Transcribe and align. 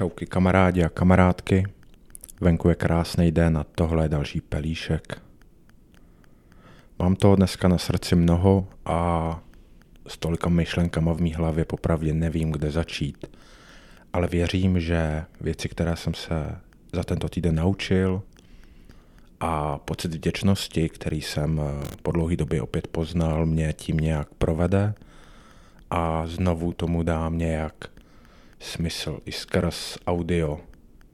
Čauky 0.00 0.26
kamarádi 0.26 0.84
a 0.84 0.88
kamarádky. 0.88 1.64
Venku 2.40 2.68
je 2.68 2.74
krásný 2.74 3.32
den 3.32 3.58
a 3.58 3.64
tohle 3.64 4.04
je 4.04 4.08
další 4.08 4.40
pelíšek. 4.40 5.22
Mám 6.98 7.16
toho 7.16 7.36
dneska 7.36 7.68
na 7.68 7.78
srdci 7.78 8.16
mnoho 8.16 8.68
a 8.84 9.40
s 10.08 10.18
tolika 10.18 10.48
myšlenkama 10.48 11.12
v 11.12 11.20
mý 11.20 11.34
hlavě 11.34 11.64
popravdě 11.64 12.14
nevím, 12.14 12.52
kde 12.52 12.70
začít. 12.70 13.26
Ale 14.12 14.26
věřím, 14.26 14.80
že 14.80 15.24
věci, 15.40 15.68
které 15.68 15.96
jsem 15.96 16.14
se 16.14 16.56
za 16.92 17.04
tento 17.04 17.28
týden 17.28 17.54
naučil 17.54 18.22
a 19.40 19.78
pocit 19.78 20.14
vděčnosti, 20.14 20.88
který 20.88 21.22
jsem 21.22 21.60
po 22.02 22.12
dlouhé 22.12 22.36
době 22.36 22.62
opět 22.62 22.86
poznal, 22.86 23.46
mě 23.46 23.72
tím 23.72 23.96
nějak 23.96 24.28
provede 24.38 24.94
a 25.90 26.26
znovu 26.26 26.72
tomu 26.72 27.02
dám 27.02 27.38
nějak 27.38 27.99
smysl 28.60 29.20
i 29.24 29.32
skrz 29.32 29.98
audio 30.06 30.60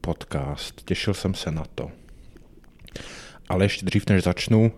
podcast. 0.01 0.81
Těšil 0.85 1.13
jsem 1.13 1.33
se 1.33 1.51
na 1.51 1.65
to. 1.75 1.91
Ale 3.49 3.65
ještě 3.65 3.85
dřív, 3.85 4.09
než 4.09 4.23
začnu, 4.23 4.71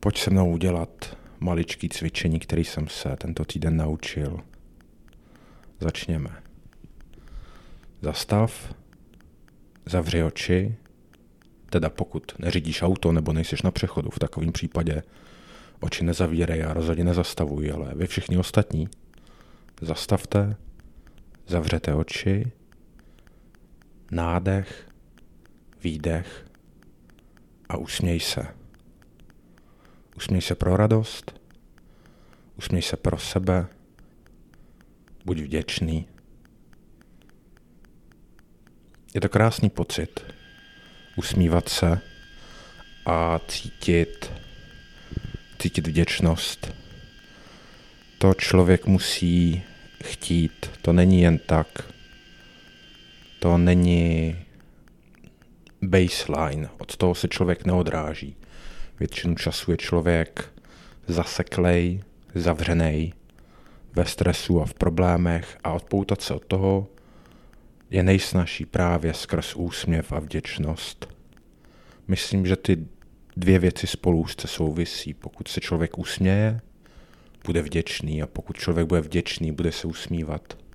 pojď 0.00 0.18
se 0.18 0.30
mnou 0.30 0.50
udělat 0.50 1.16
maličký 1.40 1.88
cvičení, 1.88 2.40
který 2.40 2.64
jsem 2.64 2.88
se 2.88 3.16
tento 3.16 3.44
týden 3.44 3.76
naučil. 3.76 4.40
Začněme. 5.80 6.30
Zastav, 8.02 8.74
zavři 9.86 10.22
oči, 10.22 10.76
teda 11.70 11.90
pokud 11.90 12.32
neřídíš 12.38 12.82
auto 12.82 13.12
nebo 13.12 13.32
nejsiš 13.32 13.62
na 13.62 13.70
přechodu, 13.70 14.10
v 14.10 14.18
takovém 14.18 14.52
případě 14.52 15.02
oči 15.80 16.04
nezavírej 16.04 16.64
a 16.64 16.72
rozhodně 16.72 17.04
nezastavuj, 17.04 17.70
ale 17.70 17.92
vy 17.94 18.06
všichni 18.06 18.38
ostatní 18.38 18.88
zastavte, 19.80 20.56
Zavřete 21.48 21.94
oči, 21.94 22.52
nádech, 24.10 24.88
výdech 25.82 26.46
a 27.68 27.76
usměj 27.76 28.20
se. 28.20 28.46
Usměj 30.16 30.42
se 30.42 30.54
pro 30.54 30.76
radost, 30.76 31.40
usměj 32.56 32.82
se 32.82 32.96
pro 32.96 33.18
sebe, 33.18 33.66
buď 35.24 35.38
vděčný. 35.38 36.08
Je 39.14 39.20
to 39.20 39.28
krásný 39.28 39.70
pocit 39.70 40.24
usmívat 41.16 41.68
se 41.68 42.00
a 43.06 43.38
cítit, 43.48 44.32
cítit 45.58 45.86
vděčnost. 45.86 46.74
To 48.18 48.34
člověk 48.34 48.86
musí 48.86 49.62
chtít. 50.04 50.77
To 50.88 50.92
není 50.92 51.20
jen 51.20 51.38
tak. 51.38 51.92
To 53.38 53.58
není 53.58 54.36
baseline. 55.82 56.68
Od 56.78 56.96
toho 56.96 57.14
se 57.14 57.28
člověk 57.28 57.64
neodráží. 57.66 58.36
Většinu 59.00 59.34
času 59.34 59.70
je 59.70 59.76
člověk 59.76 60.52
zaseklej, 61.06 62.02
zavřený 62.34 63.12
ve 63.92 64.04
stresu 64.04 64.60
a 64.60 64.64
v 64.64 64.74
problémech 64.74 65.58
a 65.64 65.72
odpoutat 65.72 66.22
se 66.22 66.34
od 66.34 66.44
toho 66.44 66.86
je 67.90 68.02
nejsnažší 68.02 68.66
právě 68.66 69.14
skrz 69.14 69.54
úsměv 69.56 70.12
a 70.12 70.18
vděčnost. 70.18 71.14
Myslím, 72.06 72.46
že 72.46 72.56
ty 72.56 72.86
dvě 73.36 73.58
věci 73.58 73.86
spolu 73.86 74.20
úzce 74.20 74.48
souvisí. 74.48 75.14
Pokud 75.14 75.48
se 75.48 75.60
člověk 75.60 75.98
usměje, 75.98 76.60
bude 77.44 77.62
vděčný 77.62 78.22
a 78.22 78.26
pokud 78.26 78.56
člověk 78.56 78.86
bude 78.86 79.00
vděčný, 79.00 79.52
bude 79.52 79.72
se 79.72 79.86
usmívat. 79.86 80.67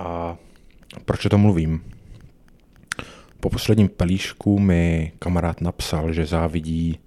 A 0.00 0.36
proč 1.04 1.26
o 1.26 1.28
tom 1.28 1.40
mluvím? 1.40 1.84
Po 3.40 3.50
posledním 3.50 3.88
pelíšku 3.88 4.58
mi 4.58 5.12
kamarád 5.18 5.60
napsal, 5.60 6.12
že 6.12 6.26
závidí 6.26 6.98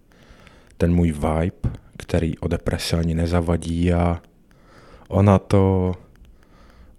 ten 0.77 0.95
můj 0.95 1.11
vibe, 1.11 1.77
který 1.98 2.37
o 2.37 2.48
depresi 2.48 2.95
ani 2.95 3.15
nezavadí 3.15 3.93
a 3.93 4.21
ona 5.08 5.39
to, 5.39 5.93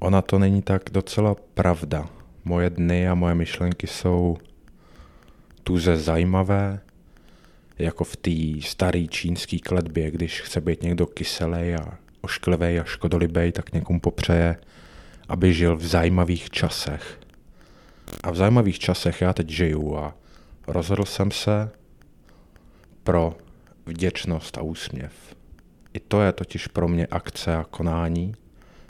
ona 0.00 0.22
to 0.22 0.38
není 0.38 0.62
tak 0.62 0.82
docela 0.92 1.36
pravda. 1.54 2.08
Moje 2.44 2.70
dny 2.70 3.08
a 3.08 3.14
moje 3.14 3.34
myšlenky 3.34 3.86
jsou 3.86 4.36
tuze 5.62 5.96
zajímavé, 5.96 6.80
jako 7.78 8.04
v 8.04 8.16
té 8.16 8.66
staré 8.68 9.06
čínské 9.06 9.58
kletbě, 9.58 10.10
když 10.10 10.40
chce 10.40 10.60
být 10.60 10.82
někdo 10.82 11.06
kyselý 11.06 11.74
a 11.74 11.98
ošklivý 12.20 12.78
a 12.78 12.84
škodolibý, 12.84 13.52
tak 13.52 13.72
někomu 13.72 14.00
popřeje, 14.00 14.56
aby 15.28 15.52
žil 15.52 15.76
v 15.76 15.86
zajímavých 15.86 16.50
časech. 16.50 17.20
A 18.22 18.30
v 18.30 18.36
zajímavých 18.36 18.78
časech 18.78 19.20
já 19.20 19.32
teď 19.32 19.50
žiju 19.50 19.96
a 19.96 20.14
rozhodl 20.66 21.04
jsem 21.04 21.30
se 21.30 21.70
pro 23.04 23.36
vděčnost 23.86 24.58
a 24.58 24.62
úsměv. 24.62 25.12
I 25.94 26.00
to 26.00 26.22
je 26.22 26.32
totiž 26.32 26.66
pro 26.66 26.88
mě 26.88 27.06
akce 27.06 27.56
a 27.56 27.64
konání, 27.64 28.34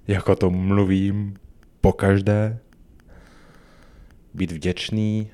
jako 0.07 0.37
to 0.37 0.51
mluvím 0.51 1.37
po 1.81 1.93
každé. 1.93 2.59
Být 4.35 4.53
vděčný 4.53 5.31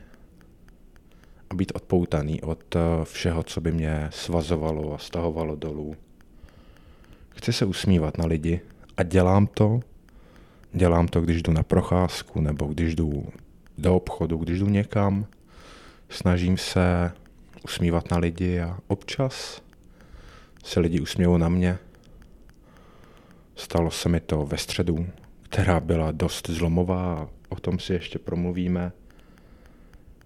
a 1.50 1.54
být 1.54 1.72
odpoutaný 1.74 2.42
od 2.42 2.76
eh, 2.76 2.80
všeho, 3.04 3.42
co 3.42 3.60
by 3.60 3.72
mě 3.72 4.08
svazovalo 4.10 4.94
a 4.94 4.98
stahovalo 4.98 5.56
dolů. 5.56 5.94
Chci 7.28 7.52
se 7.52 7.64
usmívat 7.64 8.18
na 8.18 8.26
lidi 8.26 8.60
a 8.96 9.02
dělám 9.02 9.46
to. 9.46 9.80
Dělám 10.72 11.08
to, 11.08 11.20
když 11.20 11.42
jdu 11.42 11.52
na 11.52 11.62
procházku 11.62 12.40
nebo 12.40 12.66
když 12.66 12.94
jdu 12.94 13.24
do 13.78 13.96
obchodu, 13.96 14.36
když 14.36 14.58
jdu 14.58 14.68
někam. 14.68 15.26
Snažím 16.08 16.56
se 16.56 17.12
usmívat 17.64 18.10
na 18.10 18.18
lidi 18.18 18.60
a 18.60 18.78
občas 18.86 19.62
se 20.64 20.80
lidi 20.80 21.00
usmějou 21.00 21.36
na 21.36 21.48
mě. 21.48 21.78
Stalo 23.56 23.90
se 23.90 24.08
mi 24.08 24.20
to 24.20 24.46
ve 24.46 24.58
středu, 24.58 25.06
která 25.42 25.80
byla 25.80 26.12
dost 26.12 26.50
zlomová 26.50 27.28
o 27.50 27.56
tom 27.56 27.78
si 27.78 27.92
ještě 27.92 28.18
promluvíme. 28.18 28.92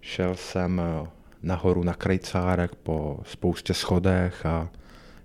Šel 0.00 0.34
jsem 0.34 0.80
eh, 0.80 1.08
nahoru 1.42 1.82
na 1.82 1.94
krejcárek 1.94 2.74
po 2.74 3.18
spoustě 3.24 3.74
schodech 3.74 4.46
a 4.46 4.70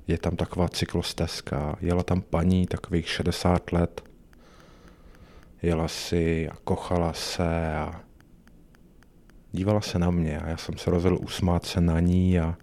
je 0.08 0.18
tam 0.18 0.36
taková 0.36 0.68
cyklostezka. 0.68 1.78
Jela 1.82 2.04
tam 2.04 2.22
paní 2.22 2.68
takových 2.68 3.10
60 3.10 3.72
let. 3.72 4.09
Jela 5.62 5.88
si 5.88 6.50
a 6.50 6.56
kochala 6.64 7.14
se 7.14 7.76
a 7.76 8.02
dívala 9.52 9.82
se 9.82 10.00
na 10.00 10.12
mě 10.12 10.40
a 10.40 10.50
já 10.50 10.58
jsem 10.58 10.78
se 10.78 10.92
rozhodl 10.92 11.18
usmát 11.22 11.66
se 11.66 11.82
na 11.82 12.00
ní 12.00 12.40
a 12.40 12.58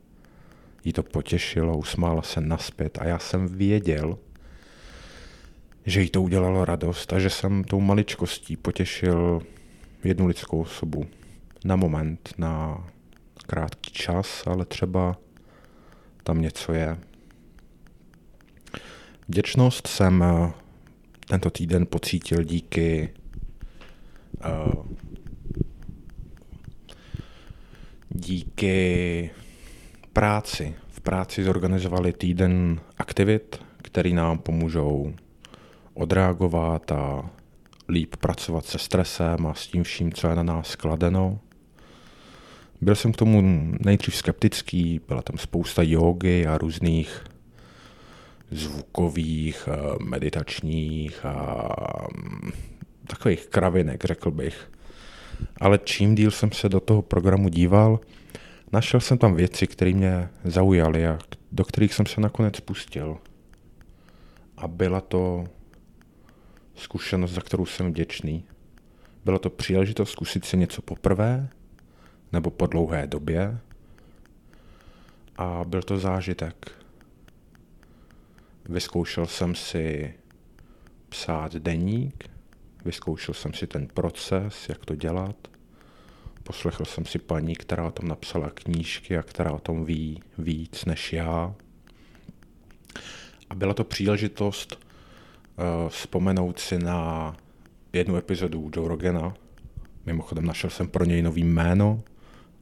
jí 0.85 0.93
to 0.93 1.03
potěšilo, 1.03 1.79
usmála 1.79 2.23
se 2.23 2.41
naspět 2.41 2.99
a 3.01 3.05
já 3.05 3.19
jsem 3.19 3.49
věděl, 3.49 4.19
že 5.87 6.01
jí 6.01 6.11
to 6.11 6.23
udělalo 6.23 6.65
radost 6.65 7.13
a 7.13 7.19
že 7.19 7.31
jsem 7.31 7.65
tou 7.65 7.81
maličkostí 7.81 8.57
potěšil 8.57 9.43
jednu 10.05 10.27
lidskou 10.27 10.61
osobu 10.61 11.07
na 11.65 11.77
moment, 11.77 12.35
na 12.39 12.85
krátký 13.47 13.91
čas, 13.91 14.47
ale 14.47 14.65
třeba 14.65 15.17
tam 16.23 16.41
něco 16.41 16.73
je. 16.73 16.99
Vděčnost 19.29 19.87
jsem 19.87 20.23
eh, 20.23 20.53
tento 21.29 21.51
týden 21.51 21.87
pocítil 21.87 22.43
díky 22.43 23.09
uh, 24.45 24.87
díky 28.09 29.31
práci. 30.13 30.75
V 30.89 31.01
práci 31.01 31.45
zorganizovali 31.45 32.13
týden 32.13 32.81
aktivit, 32.99 33.61
který 33.83 34.15
nám 34.15 34.39
pomůžou 34.39 35.15
odreagovat 35.95 36.93
a 36.93 37.31
líp 37.89 38.17
pracovat 38.17 38.65
se 38.65 38.79
stresem 38.79 39.47
a 39.47 39.55
s 39.55 39.67
tím 39.67 39.83
vším, 39.83 40.13
co 40.13 40.29
je 40.29 40.37
na 40.37 40.43
nás 40.43 40.69
skladeno. 40.69 41.39
Byl 42.81 42.95
jsem 42.95 43.13
k 43.13 43.17
tomu 43.17 43.43
nejdřív 43.85 44.17
skeptický, 44.17 45.01
byla 45.09 45.23
tam 45.23 45.39
spousta 45.39 45.83
jogy 45.83 46.47
a 46.47 46.59
různých 46.59 47.25
zvukových, 48.57 49.69
eh, 49.69 50.05
meditačních 50.05 51.25
a 51.25 51.69
mm, 52.17 52.53
takových 53.07 53.47
kravinek, 53.47 54.05
řekl 54.05 54.31
bych. 54.31 54.71
Ale 55.61 55.79
čím 55.85 56.15
díl 56.15 56.31
jsem 56.31 56.53
se 56.53 56.69
do 56.69 56.81
toho 56.81 57.03
programu 57.03 57.49
díval, 57.49 58.01
našel 58.73 59.01
jsem 59.01 59.19
tam 59.19 59.35
věci, 59.35 59.67
které 59.67 59.93
mě 59.93 60.29
zaujaly 60.45 61.07
a 61.07 61.19
do 61.53 61.65
kterých 61.65 61.95
jsem 61.95 62.07
se 62.07 62.21
nakonec 62.21 62.61
pustil. 62.61 63.19
A 64.57 64.69
byla 64.69 65.01
to 65.01 65.45
zkušenost, 66.75 67.31
za 67.31 67.41
kterou 67.41 67.67
jsem 67.67 67.91
vděčný. 67.91 68.45
Byla 69.25 69.39
to 69.39 69.51
příležitost 69.51 70.11
zkusit 70.11 70.45
si 70.45 70.57
něco 70.57 70.83
poprvé, 70.83 71.49
nebo 72.33 72.51
po 72.51 72.67
dlouhé 72.67 73.07
době. 73.07 73.59
A 75.37 75.65
byl 75.65 75.83
to 75.83 75.99
zážitek. 75.99 76.86
Vyzkoušel 78.69 79.27
jsem 79.27 79.55
si 79.55 80.15
psát 81.09 81.55
deník, 81.55 82.31
vyzkoušel 82.85 83.35
jsem 83.35 83.55
si 83.55 83.67
ten 83.67 83.87
proces, 83.87 84.69
jak 84.69 84.85
to 84.85 84.95
dělat. 84.95 85.37
Poslechl 86.43 86.85
jsem 86.85 87.05
si 87.05 87.19
paní, 87.19 87.55
která 87.55 87.87
o 87.87 87.91
tom 87.91 88.09
napsala 88.09 88.51
knížky 88.51 89.19
a 89.19 89.23
která 89.23 89.53
o 89.53 89.59
tom 89.59 89.85
ví 89.85 90.23
víc 90.39 90.85
než 90.85 91.13
já. 91.13 91.55
A 93.51 93.55
byla 93.55 93.75
to 93.75 93.85
příležitost 93.85 94.79
uh, 94.79 95.89
vzpomenout 95.89 96.59
si 96.59 96.79
na 96.79 97.37
jednu 97.93 98.17
epizodu 98.17 98.71
Joe 98.77 98.89
Rogana. 98.89 99.35
Mimochodem 100.07 100.47
našel 100.47 100.71
jsem 100.71 100.89
pro 100.89 101.05
něj 101.05 101.23
nový 101.23 101.45
jméno. 101.45 102.03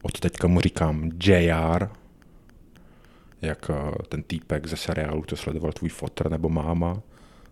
Od 0.01 0.19
teďka 0.19 0.47
mu 0.47 0.61
říkám 0.61 1.11
JR, 1.23 1.89
jak 3.45 3.69
uh, 3.69 3.91
ten 4.09 4.23
týpek 4.23 4.67
ze 4.67 4.77
seriálu, 4.77 5.21
to 5.21 5.35
sledoval 5.35 5.71
tvůj 5.71 5.89
fotr 5.89 6.29
nebo 6.29 6.49
máma. 6.49 7.01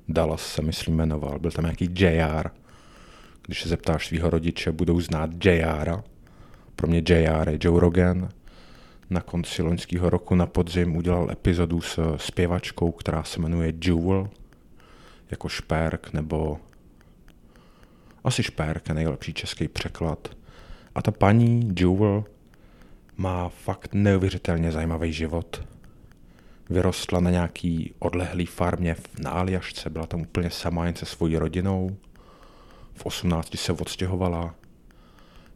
Dallas 0.07 0.53
se 0.53 0.61
myslím 0.61 0.95
jmenoval, 0.95 1.39
byl 1.39 1.51
tam 1.51 1.65
nějaký 1.65 1.89
JR. 1.99 2.49
Když 3.45 3.61
se 3.61 3.69
zeptáš 3.69 4.07
svého 4.07 4.29
rodiče, 4.29 4.71
budou 4.71 5.01
znát 5.01 5.29
JR. 5.45 5.93
Pro 6.75 6.87
mě 6.87 7.03
JR 7.09 7.49
je 7.49 7.57
Joe 7.61 7.79
Rogan. 7.79 8.29
Na 9.09 9.21
konci 9.21 9.61
loňského 9.61 10.09
roku 10.09 10.35
na 10.35 10.45
podzim 10.45 10.95
udělal 10.95 11.31
epizodu 11.31 11.81
s 11.81 12.15
zpěvačkou, 12.17 12.91
která 12.91 13.23
se 13.23 13.39
jmenuje 13.39 13.73
Jewel, 13.85 14.29
jako 15.31 15.49
šperk, 15.49 16.13
nebo 16.13 16.59
asi 18.23 18.43
šperk 18.43 18.89
je 18.89 18.95
nejlepší 18.95 19.33
český 19.33 19.67
překlad. 19.67 20.27
A 20.95 21.01
ta 21.01 21.11
paní 21.11 21.73
Jewel 21.79 22.23
má 23.17 23.49
fakt 23.49 23.93
neuvěřitelně 23.93 24.71
zajímavý 24.71 25.13
život 25.13 25.63
vyrostla 26.69 27.19
na 27.19 27.29
nějaký 27.29 27.93
odlehlý 27.99 28.45
farmě 28.45 28.95
na 29.19 29.31
Aljašce, 29.31 29.89
byla 29.89 30.05
tam 30.05 30.21
úplně 30.21 30.49
sama 30.49 30.85
jen 30.85 30.95
se 30.95 31.05
svojí 31.05 31.37
rodinou. 31.37 31.97
V 32.93 33.05
18 33.05 33.57
se 33.57 33.71
odstěhovala, 33.71 34.55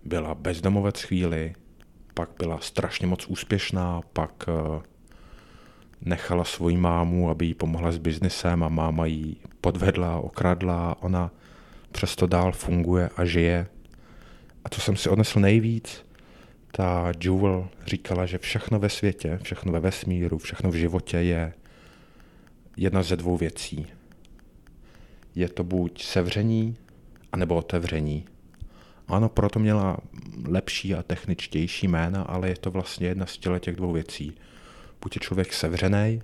byla 0.03 0.35
bezdomovec 0.35 1.01
chvíli, 1.01 1.55
pak 2.13 2.29
byla 2.39 2.59
strašně 2.59 3.07
moc 3.07 3.27
úspěšná, 3.27 4.01
pak 4.13 4.45
eh, 4.47 4.81
nechala 6.01 6.43
svoji 6.43 6.77
mámu, 6.77 7.29
aby 7.29 7.45
jí 7.45 7.53
pomohla 7.53 7.91
s 7.91 7.97
biznesem 7.97 8.63
a 8.63 8.69
máma 8.69 9.05
jí 9.05 9.37
podvedla, 9.61 10.17
okradla, 10.17 10.95
ona 10.99 11.31
přesto 11.91 12.27
dál 12.27 12.51
funguje 12.51 13.09
a 13.17 13.25
žije. 13.25 13.67
A 14.65 14.69
co 14.69 14.81
jsem 14.81 14.95
si 14.95 15.09
odnesl 15.09 15.39
nejvíc, 15.39 16.05
ta 16.71 17.11
Jewel 17.23 17.69
říkala, 17.85 18.25
že 18.25 18.37
všechno 18.37 18.79
ve 18.79 18.89
světě, 18.89 19.39
všechno 19.43 19.71
ve 19.71 19.79
vesmíru, 19.79 20.37
všechno 20.37 20.71
v 20.71 20.75
životě 20.75 21.17
je 21.17 21.53
jedna 22.77 23.03
ze 23.03 23.15
dvou 23.15 23.37
věcí. 23.37 23.87
Je 25.35 25.49
to 25.49 25.63
buď 25.63 26.03
sevření, 26.03 26.75
anebo 27.31 27.55
otevření. 27.55 28.25
Ano, 29.07 29.29
proto 29.29 29.59
měla 29.59 29.97
lepší 30.47 30.95
a 30.95 31.03
techničtější 31.03 31.87
jména, 31.87 32.21
ale 32.21 32.49
je 32.49 32.55
to 32.55 32.71
vlastně 32.71 33.07
jedna 33.07 33.25
z 33.25 33.37
těch 33.59 33.75
dvou 33.75 33.91
věcí. 33.91 34.37
Buď 35.01 35.15
je 35.15 35.19
člověk 35.19 35.53
sevřený, 35.53 36.21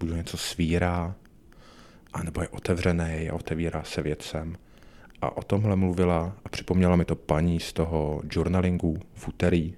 buď 0.00 0.10
něco 0.10 0.36
svírá, 0.36 1.14
anebo 2.12 2.42
je 2.42 2.48
otevřený 2.48 3.30
a 3.30 3.34
otevírá 3.34 3.82
se 3.84 4.02
věcem. 4.02 4.56
A 5.22 5.36
o 5.36 5.42
tomhle 5.42 5.76
mluvila 5.76 6.36
a 6.44 6.48
připomněla 6.48 6.96
mi 6.96 7.04
to 7.04 7.16
paní 7.16 7.60
z 7.60 7.72
toho 7.72 8.22
journalingu 8.30 8.96
v 9.14 9.28
úterý. 9.28 9.74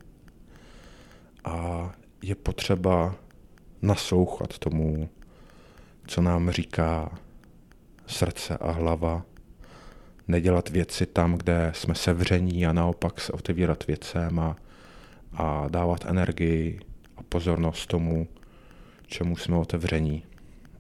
A 1.44 1.90
je 2.22 2.34
potřeba 2.34 3.14
naslouchat 3.82 4.58
tomu, 4.58 5.08
co 6.06 6.22
nám 6.22 6.50
říká 6.50 7.18
srdce 8.06 8.58
a 8.58 8.70
hlava, 8.70 9.22
nedělat 10.28 10.68
věci 10.68 11.06
tam, 11.06 11.34
kde 11.34 11.72
jsme 11.74 11.94
sevření 11.94 12.66
a 12.66 12.72
naopak 12.72 13.20
se 13.20 13.32
otevírat 13.32 13.86
věcem 13.86 14.38
a, 14.38 14.56
a 15.32 15.68
dávat 15.68 16.04
energii 16.06 16.80
a 17.16 17.22
pozornost 17.22 17.86
tomu, 17.86 18.28
čemu 19.06 19.36
jsme 19.36 19.56
otevření. 19.56 20.24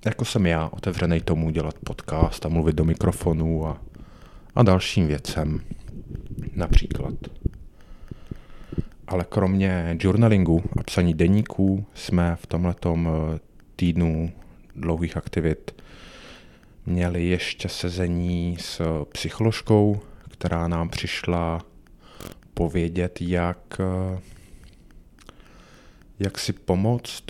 Jako 0.04 0.24
jsem 0.24 0.46
já, 0.46 0.68
otevřený 0.72 1.20
tomu 1.20 1.50
dělat 1.50 1.74
podcast 1.84 2.46
a 2.46 2.48
mluvit 2.48 2.76
do 2.76 2.84
mikrofonu 2.84 3.66
a 3.66 3.80
a 4.54 4.62
dalším 4.62 5.06
věcem 5.06 5.60
například. 6.54 7.14
Ale 9.06 9.24
kromě 9.28 9.96
journalingu 10.00 10.62
a 10.80 10.82
psaní 10.82 11.14
deníků 11.14 11.86
jsme 11.94 12.36
v 12.36 12.46
tomhletom 12.46 13.08
eh, 13.08 13.38
týdnu 13.76 14.32
dlouhých 14.76 15.16
aktivit 15.16 15.82
měli 16.86 17.26
ještě 17.26 17.68
sezení 17.68 18.56
s 18.60 19.04
psycholožkou, 19.12 20.00
která 20.30 20.68
nám 20.68 20.88
přišla 20.88 21.60
povědět, 22.54 23.20
jak, 23.20 23.80
eh, 23.80 24.20
jak 26.18 26.38
si 26.38 26.52
pomoct, 26.52 27.24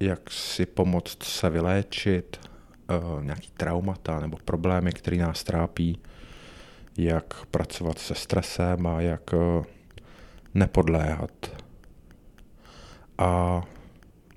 jak 0.00 0.30
si 0.30 0.66
pomoct 0.66 1.22
se 1.22 1.50
vyléčit, 1.50 2.40
eh, 2.40 3.24
nějaký 3.24 3.50
traumata 3.56 4.20
nebo 4.20 4.38
problémy, 4.44 4.92
které 4.92 5.16
nás 5.16 5.44
trápí, 5.44 5.98
jak 6.98 7.46
pracovat 7.46 7.98
se 7.98 8.14
stresem 8.14 8.86
a 8.86 9.00
jak 9.00 9.34
eh, 9.34 9.64
nepodléhat. 10.54 11.64
A 13.18 13.62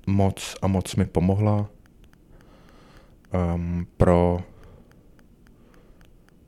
moc 0.06 0.54
a 0.62 0.66
moc 0.66 0.96
mi 0.96 1.04
pomohla 1.04 1.68
um, 3.54 3.86
pro 3.96 4.40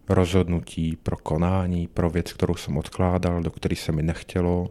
rozhodnutí, 0.09 0.97
pro 0.97 1.17
konání, 1.17 1.87
pro 1.87 2.11
věc, 2.11 2.33
kterou 2.33 2.55
jsem 2.55 2.77
odkládal, 2.77 3.43
do 3.43 3.51
které 3.51 3.77
se 3.77 3.93
mi 3.93 4.03
nechtělo. 4.03 4.71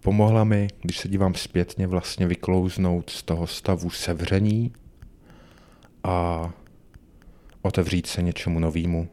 Pomohla 0.00 0.44
mi, 0.44 0.68
když 0.80 0.98
se 0.98 1.08
dívám 1.08 1.34
zpětně, 1.34 1.86
vlastně 1.86 2.26
vyklouznout 2.26 3.10
z 3.10 3.22
toho 3.22 3.46
stavu 3.46 3.90
sevření 3.90 4.72
a 6.04 6.50
otevřít 7.62 8.06
se 8.06 8.22
něčemu 8.22 8.58
novému 8.58 9.08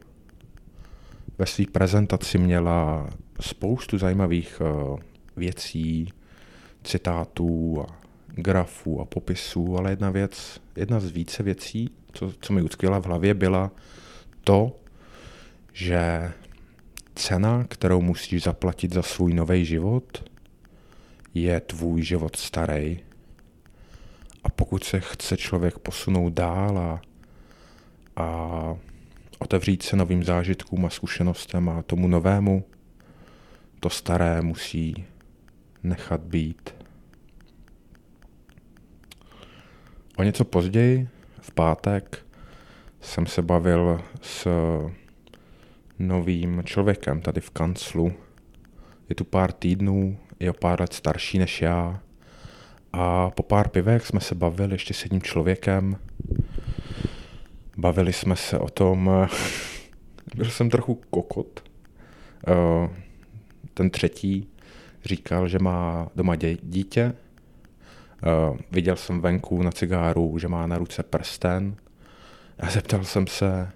ve 1.38 1.46
své 1.46 1.64
prezentaci 1.72 2.38
měla 2.38 3.10
spoustu 3.40 3.98
zajímavých 3.98 4.60
uh, 4.60 4.98
věcí, 5.36 6.12
citátů 6.84 7.84
a 7.88 8.00
grafů 8.26 9.00
a 9.00 9.04
popisů, 9.04 9.76
ale 9.78 9.90
jedna 9.90 10.10
věc, 10.10 10.60
jedna 10.76 11.00
z 11.00 11.10
více 11.10 11.42
věcí, 11.42 11.90
co, 12.12 12.32
co 12.40 12.52
mi 12.52 12.62
utkvěla 12.62 13.00
v 13.00 13.06
hlavě, 13.06 13.34
byla 13.34 13.70
to, 14.44 14.76
že 15.72 16.32
cena, 17.14 17.64
kterou 17.68 18.00
musíš 18.00 18.42
zaplatit 18.42 18.92
za 18.92 19.02
svůj 19.02 19.34
nový 19.34 19.64
život, 19.64 20.30
je 21.34 21.60
tvůj 21.60 22.02
život 22.02 22.36
starý. 22.36 23.00
A 24.44 24.48
pokud 24.48 24.84
se 24.84 25.00
chce 25.00 25.36
člověk 25.36 25.78
posunout 25.78 26.32
dál 26.32 26.78
a, 26.78 27.00
a 28.16 28.76
otevřít 29.44 29.82
se 29.82 29.96
novým 29.96 30.24
zážitkům 30.24 30.86
a 30.86 30.90
zkušenostem 30.90 31.68
a 31.68 31.82
tomu 31.82 32.08
novému, 32.08 32.64
to 33.80 33.90
staré 33.90 34.42
musí 34.42 35.04
nechat 35.82 36.20
být. 36.20 36.74
O 40.16 40.22
něco 40.22 40.44
později, 40.44 41.08
v 41.40 41.50
pátek, 41.50 42.26
jsem 43.00 43.26
se 43.26 43.42
bavil 43.42 44.00
s 44.22 44.48
novým 45.98 46.62
člověkem 46.64 47.20
tady 47.20 47.40
v 47.40 47.50
kanclu. 47.50 48.12
Je 49.08 49.14
tu 49.14 49.24
pár 49.24 49.52
týdnů, 49.52 50.18
je 50.40 50.50
o 50.50 50.54
pár 50.54 50.80
let 50.80 50.92
starší 50.92 51.38
než 51.38 51.62
já. 51.62 52.00
A 52.92 53.30
po 53.30 53.42
pár 53.42 53.68
pivech 53.68 54.06
jsme 54.06 54.20
se 54.20 54.34
bavili 54.34 54.74
ještě 54.74 54.94
s 54.94 55.02
jedním 55.02 55.22
člověkem, 55.22 55.96
Bavili 57.76 58.12
jsme 58.12 58.36
se 58.36 58.58
o 58.58 58.68
tom, 58.68 59.10
byl 60.36 60.44
jsem 60.44 60.70
trochu 60.70 60.94
kokot. 61.10 61.64
Eh, 62.48 62.88
ten 63.74 63.90
třetí 63.90 64.48
říkal, 65.04 65.48
že 65.48 65.58
má 65.58 66.08
doma 66.16 66.36
dítě. 66.62 67.14
Eh, 68.22 68.58
viděl 68.70 68.96
jsem 68.96 69.20
venku 69.20 69.62
na 69.62 69.70
cigáru, 69.70 70.38
že 70.38 70.48
má 70.48 70.66
na 70.66 70.78
ruce 70.78 71.02
prsten. 71.02 71.76
A 72.58 72.70
zeptal 72.70 73.04
jsem 73.04 73.26
se, 73.26 73.68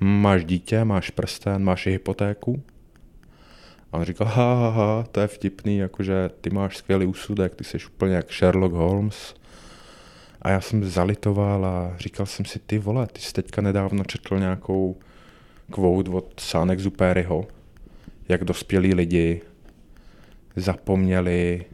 máš 0.00 0.44
dítě, 0.44 0.84
máš 0.84 1.10
prsten, 1.10 1.64
máš 1.64 1.86
i 1.86 1.90
hypotéku? 1.90 2.62
A 3.92 3.98
on 3.98 4.04
říkal, 4.04 4.26
ha, 4.26 4.54
ha, 4.54 4.70
ha, 4.70 5.02
to 5.12 5.20
je 5.20 5.26
vtipný, 5.26 5.78
jakože 5.78 6.30
ty 6.40 6.50
máš 6.50 6.76
skvělý 6.76 7.06
úsudek, 7.06 7.54
ty 7.54 7.64
jsi 7.64 7.78
úplně 7.86 8.14
jak 8.14 8.32
Sherlock 8.32 8.74
Holmes. 8.74 9.34
A 10.42 10.50
já 10.50 10.60
jsem 10.60 10.84
zalitoval 10.84 11.66
a 11.66 11.96
říkal 11.98 12.26
jsem 12.26 12.44
si, 12.44 12.58
ty 12.58 12.78
vole, 12.78 13.06
ty 13.06 13.20
jsi 13.20 13.32
teďka 13.32 13.62
nedávno 13.62 14.04
četl 14.04 14.38
nějakou 14.38 14.96
quote 15.70 16.10
od 16.10 16.40
Sánek 16.40 16.80
Zupériho, 16.80 17.46
jak 18.28 18.44
dospělí 18.44 18.94
lidi 18.94 19.40
zapomněli 20.56 21.64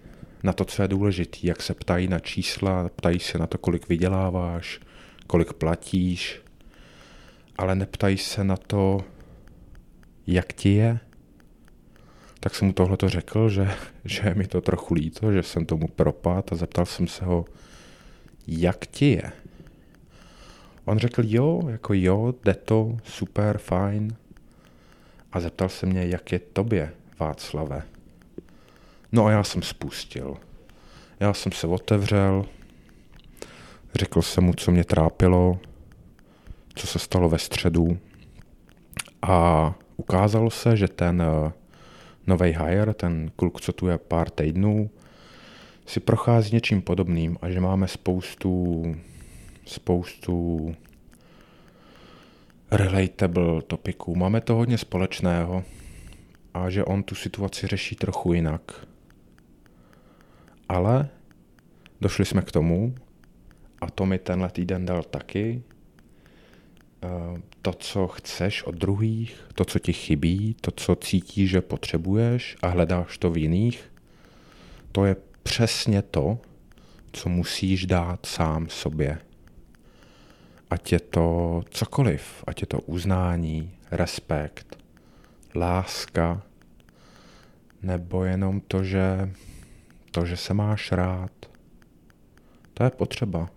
na 0.43 0.53
to, 0.53 0.65
co 0.65 0.83
je 0.83 0.89
důležité, 0.89 1.39
jak 1.43 1.63
se 1.63 1.75
ptají 1.75 2.09
na 2.09 2.19
čísla, 2.19 2.89
ptají 2.97 3.19
se 3.19 3.39
na 3.39 3.47
to, 3.47 3.59
kolik 3.59 3.89
vyděláváš, 3.89 4.81
kolik 5.27 5.53
platíš, 5.53 6.43
ale 7.59 7.75
neptají 7.75 8.19
se 8.19 8.45
na 8.45 8.57
to, 8.57 9.01
jak 10.27 10.53
ti 10.53 10.75
je? 10.75 10.99
Tak 12.41 12.55
jsem 12.55 12.67
mu 12.67 12.73
tohle 12.73 12.97
to 12.97 13.09
řekl, 13.09 13.49
že, 13.49 13.71
že 14.05 14.35
mi 14.35 14.47
to 14.47 14.61
trochu 14.61 14.95
líto, 14.95 15.33
že 15.33 15.43
jsem 15.43 15.67
tomu 15.67 15.89
propad 15.89 16.53
a 16.53 16.57
zeptal 16.57 16.87
jsem 16.87 17.07
se 17.07 17.25
ho, 17.25 17.45
jak 18.49 18.87
ti 18.87 19.11
je? 19.11 19.33
On 20.85 20.99
řekl, 20.99 21.23
jo, 21.25 21.63
jako 21.69 21.95
jo, 21.95 22.35
jde 22.45 22.55
to, 22.55 22.97
super, 23.05 23.59
fajn. 23.59 24.17
A 25.33 25.41
zeptal 25.41 25.69
se 25.69 25.87
mě, 25.87 26.07
jak 26.07 26.33
je 26.33 26.39
tobě, 26.39 26.93
Václave. 27.19 27.83
No 29.13 29.27
a 29.27 29.31
já 29.31 29.45
jsem 29.45 29.63
spustil. 29.63 30.37
Já 31.21 31.35
jsem 31.35 31.53
se 31.53 31.67
otevřel, 31.67 32.45
řekl 33.95 34.23
jsem 34.23 34.45
mu, 34.45 34.53
co 34.53 34.71
mě 34.71 34.85
trápilo, 34.85 35.59
co 36.75 36.87
se 36.87 36.99
stalo 36.99 37.29
ve 37.29 37.39
středu 37.39 37.99
a 39.23 39.75
ukázalo 39.97 40.51
se, 40.51 40.77
že 40.77 40.89
ten 40.89 41.23
uh, 41.23 41.53
nový 42.27 42.51
hire, 42.51 42.95
ten 42.95 43.31
kluk, 43.37 43.61
co 43.61 43.73
tu 43.73 43.87
je 43.87 43.99
pár 43.99 44.31
týdnů, 44.31 44.91
si 45.89 46.01
prochází 46.01 46.55
něčím 46.55 46.83
podobným 46.83 47.39
a 47.41 47.51
že 47.51 47.61
máme 47.61 47.89
spoustu, 47.89 48.85
spoustu 49.65 50.77
relatable 52.71 53.63
topiků. 53.63 54.17
Máme 54.17 54.41
to 54.41 54.55
hodně 54.55 54.79
společného 54.79 55.65
a 56.55 56.71
že 56.71 56.85
on 56.85 57.03
tu 57.03 57.15
situaci 57.15 57.67
řeší 57.67 57.97
trochu 57.97 58.33
jinak. 58.33 58.87
Ale 60.69 61.09
došli 62.01 62.25
jsme 62.25 62.43
k 62.43 62.53
tomu, 62.53 62.95
a 63.81 63.91
to 63.91 64.07
mi 64.07 64.19
tenhle 64.19 64.51
týden 64.51 64.87
dal 64.87 65.03
taky, 65.03 65.63
eh, 67.03 67.09
to, 67.63 67.73
co 67.73 68.07
chceš 68.07 68.63
od 68.63 68.75
druhých, 68.75 69.41
to, 69.55 69.65
co 69.65 69.79
ti 69.79 69.93
chybí, 69.93 70.57
to, 70.61 70.71
co 70.71 70.97
cítíš, 70.97 71.51
že 71.51 71.61
potřebuješ 71.61 72.57
a 72.63 72.69
hledáš 72.69 73.19
to 73.19 73.31
v 73.31 73.39
jiných, 73.39 73.93
to 74.93 75.05
je 75.05 75.17
přesně 75.49 76.03
to, 76.03 76.39
co 77.13 77.29
musíš 77.29 77.87
dát 77.87 78.27
sám 78.27 78.69
sobě. 78.69 79.19
Ať 80.71 80.93
je 80.93 81.01
to 81.01 81.63
cokoliv, 81.71 82.45
ať 82.47 82.61
je 82.61 82.67
to 82.67 82.81
uznání, 82.81 83.79
respekt, 83.91 84.79
láska, 85.55 86.43
nebo 87.83 88.25
jenom 88.25 88.61
to, 88.61 88.85
že, 88.85 89.33
to, 90.11 90.27
že 90.27 90.37
se 90.37 90.55
máš 90.55 90.93
rád. 90.93 91.33
To 92.75 92.85
je 92.85 92.91
potřeba. 92.91 93.49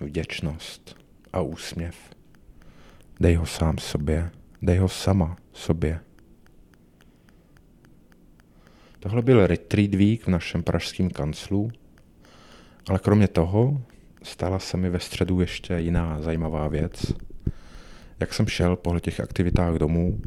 Vděčnost 0.00 0.96
a 1.32 1.40
úsměv. 1.40 1.96
Dej 3.20 3.34
ho 3.34 3.46
sám 3.46 3.78
sobě, 3.78 4.30
dej 4.62 4.78
ho 4.78 4.88
sama 4.88 5.36
sobě. 5.52 6.05
Tohle 9.06 9.22
byl 9.22 9.46
retreat 9.46 9.94
week 9.94 10.24
v 10.24 10.28
našem 10.28 10.62
pražském 10.62 11.10
kanclu, 11.10 11.70
ale 12.88 12.98
kromě 12.98 13.28
toho 13.28 13.80
stala 14.22 14.58
se 14.58 14.76
mi 14.76 14.90
ve 14.90 15.00
středu 15.00 15.40
ještě 15.40 15.78
jiná 15.78 16.22
zajímavá 16.22 16.68
věc. 16.68 17.12
Jak 18.20 18.34
jsem 18.34 18.46
šel 18.46 18.76
po 18.76 19.00
těch 19.00 19.20
aktivitách 19.20 19.74
domů 19.74 20.20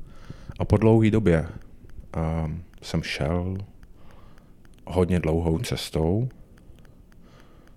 a 0.60 0.66
po 0.66 0.78
dlouhé 0.78 1.12
době 1.12 1.42
uh, 1.42 2.52
jsem 2.82 3.04
šel 3.04 3.58
hodně 4.86 5.20
dlouhou 5.20 5.60
cestou. 5.60 6.30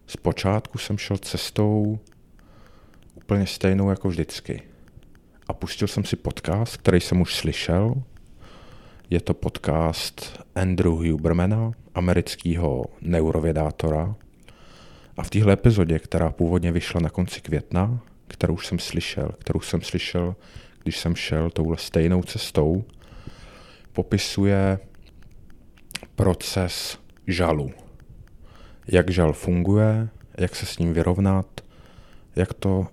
Zpočátku 0.06 0.78
jsem 0.78 0.98
šel 0.98 1.18
cestou 1.18 1.98
úplně 3.14 3.46
stejnou 3.46 3.90
jako 3.90 4.08
vždycky. 4.08 4.62
A 5.48 5.52
pustil 5.52 5.88
jsem 5.88 6.04
si 6.04 6.16
podcast, 6.16 6.76
který 6.76 7.00
jsem 7.00 7.20
už 7.20 7.34
slyšel. 7.34 8.02
Je 9.12 9.20
to 9.20 9.34
podcast 9.34 10.40
Andrew 10.54 10.92
Hubermana, 10.92 11.72
amerického 11.94 12.84
neurovědátora. 13.00 14.14
A 15.16 15.22
v 15.22 15.30
téhle 15.30 15.52
epizodě, 15.52 15.98
která 15.98 16.30
původně 16.30 16.72
vyšla 16.72 17.00
na 17.00 17.10
konci 17.10 17.40
května, 17.40 18.00
kterou 18.26 18.58
jsem 18.58 18.78
slyšel, 18.78 19.30
kterou 19.38 19.60
jsem 19.60 19.82
slyšel, 19.82 20.36
když 20.82 20.98
jsem 20.98 21.16
šel 21.16 21.50
touhle 21.50 21.76
stejnou 21.76 22.22
cestou, 22.22 22.84
popisuje 23.92 24.78
proces 26.14 26.98
žalu. 27.26 27.70
Jak 28.88 29.10
žal 29.10 29.32
funguje, 29.32 30.08
jak 30.38 30.56
se 30.56 30.66
s 30.66 30.78
ním 30.78 30.92
vyrovnat, 30.92 31.60
jak 32.36 32.54
to 32.54 32.86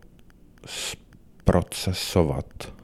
procesovat. 1.44 2.79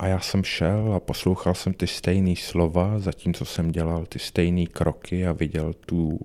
A 0.00 0.06
já 0.06 0.20
jsem 0.20 0.44
šel 0.44 0.94
a 0.94 1.00
poslouchal 1.00 1.54
jsem 1.54 1.72
ty 1.72 1.86
stejné 1.86 2.36
slova, 2.36 2.98
zatímco 2.98 3.44
jsem 3.44 3.72
dělal 3.72 4.06
ty 4.06 4.18
stejné 4.18 4.66
kroky 4.66 5.26
a 5.26 5.32
viděl, 5.32 5.72
tu, 5.72 6.20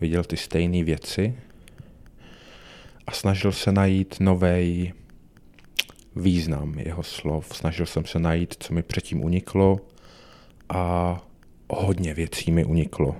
viděl 0.00 0.24
ty 0.24 0.36
stejné 0.36 0.84
věci. 0.84 1.38
A 3.06 3.12
snažil 3.12 3.52
se 3.52 3.72
najít 3.72 4.16
nový 4.20 4.92
význam 6.16 6.78
jeho 6.78 7.02
slov. 7.02 7.56
Snažil 7.56 7.86
jsem 7.86 8.04
se 8.04 8.18
najít, 8.18 8.54
co 8.60 8.74
mi 8.74 8.82
předtím 8.82 9.24
uniklo 9.24 9.80
a 10.68 11.16
hodně 11.70 12.14
věcí 12.14 12.52
mi 12.52 12.64
uniklo. 12.64 13.16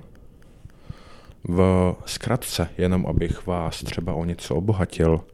V 1.45 1.95
zkratce, 2.07 2.69
jenom 2.79 3.07
abych 3.07 3.47
vás 3.47 3.83
třeba 3.83 4.15
o 4.15 4.25
něco 4.25 4.55
obohatil, 4.55 5.25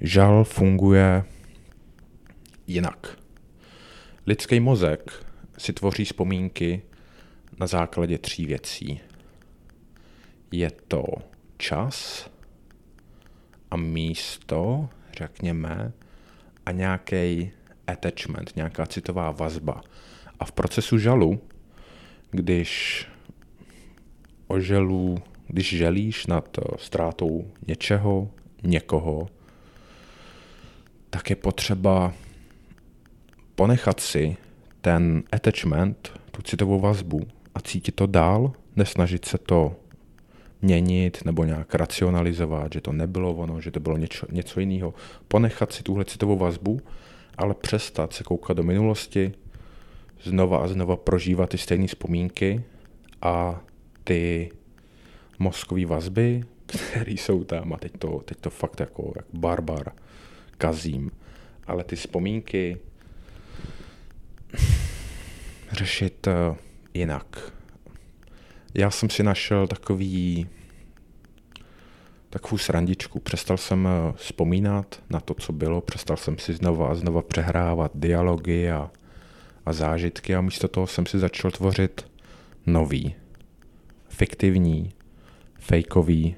žal 0.00 0.44
funguje 0.44 1.24
jinak. 2.66 3.17
Lidský 4.28 4.60
mozek 4.60 5.26
si 5.58 5.72
tvoří 5.72 6.04
vzpomínky 6.04 6.82
na 7.60 7.66
základě 7.66 8.18
tří 8.18 8.46
věcí. 8.46 9.00
Je 10.52 10.70
to 10.88 11.04
čas 11.58 12.28
a 13.70 13.76
místo, 13.76 14.88
řekněme, 15.18 15.92
a 16.66 16.72
nějaký 16.72 17.50
attachment, 17.86 18.52
nějaká 18.56 18.86
citová 18.86 19.30
vazba. 19.30 19.80
A 20.40 20.44
v 20.44 20.52
procesu 20.52 20.98
žalu, 20.98 21.40
když 22.30 23.06
o 24.46 24.60
želu, 24.60 25.22
když 25.46 25.76
želíš 25.76 26.26
nad 26.26 26.58
ztrátou 26.76 27.50
něčeho, 27.66 28.30
někoho, 28.62 29.28
tak 31.10 31.30
je 31.30 31.36
potřeba 31.36 32.12
ponechat 33.58 34.00
si 34.00 34.36
ten 34.80 35.22
attachment, 35.32 36.12
tu 36.30 36.42
citovou 36.42 36.80
vazbu 36.80 37.20
a 37.54 37.60
cítit 37.60 37.94
to 37.94 38.06
dál, 38.06 38.52
nesnažit 38.76 39.24
se 39.24 39.38
to 39.38 39.76
měnit 40.62 41.24
nebo 41.24 41.44
nějak 41.44 41.74
racionalizovat, 41.74 42.72
že 42.72 42.80
to 42.80 42.92
nebylo 42.92 43.34
ono, 43.34 43.60
že 43.60 43.70
to 43.70 43.80
bylo 43.80 43.96
něco, 43.96 44.26
něco 44.32 44.60
jiného. 44.60 44.94
Ponechat 45.28 45.72
si 45.72 45.82
tuhle 45.82 46.04
citovou 46.04 46.36
vazbu, 46.36 46.80
ale 47.38 47.54
přestat 47.54 48.12
se 48.12 48.24
koukat 48.24 48.56
do 48.56 48.62
minulosti, 48.62 49.32
znova 50.22 50.58
a 50.58 50.66
znova 50.66 50.96
prožívat 50.96 51.50
ty 51.50 51.58
stejné 51.58 51.86
vzpomínky 51.86 52.62
a 53.22 53.60
ty 54.04 54.50
mozkové 55.38 55.86
vazby, 55.86 56.42
které 56.66 57.12
jsou 57.12 57.44
tam, 57.44 57.72
a 57.72 57.76
teď 57.76 57.92
to, 57.98 58.22
teď 58.24 58.38
to 58.40 58.50
fakt 58.50 58.80
jako 58.80 59.12
jak 59.16 59.26
barbar 59.32 59.92
kazím, 60.58 61.10
ale 61.66 61.84
ty 61.84 61.96
vzpomínky 61.96 62.78
řešit 65.72 66.26
uh, 66.26 66.56
jinak. 66.94 67.52
Já 68.74 68.90
jsem 68.90 69.10
si 69.10 69.22
našel 69.22 69.66
takový 69.66 70.48
takovou 72.30 72.58
srandičku. 72.58 73.20
Přestal 73.20 73.56
jsem 73.56 73.84
uh, 73.84 74.16
vzpomínat 74.16 75.02
na 75.10 75.20
to, 75.20 75.34
co 75.34 75.52
bylo, 75.52 75.80
přestal 75.80 76.16
jsem 76.16 76.38
si 76.38 76.54
znova 76.54 76.88
a 76.88 76.94
znova 76.94 77.22
přehrávat 77.22 77.92
dialogy 77.94 78.70
a, 78.70 78.90
a 79.66 79.72
zážitky 79.72 80.34
a 80.34 80.40
místo 80.40 80.68
toho 80.68 80.86
jsem 80.86 81.06
si 81.06 81.18
začal 81.18 81.50
tvořit 81.50 82.06
nový, 82.66 83.14
fiktivní, 84.08 84.92
fejkový. 85.58 86.36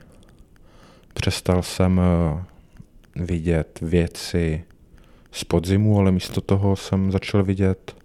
Přestal 1.15 1.63
jsem 1.63 1.99
uh, 1.99 2.41
vidět 3.25 3.79
věci 3.83 4.65
z 5.33 5.45
podzimu, 5.45 5.99
ale 5.99 6.13
místo 6.13 6.41
toho 6.41 6.77
jsem 6.77 7.13
začal 7.13 7.45
vidět 7.45 7.97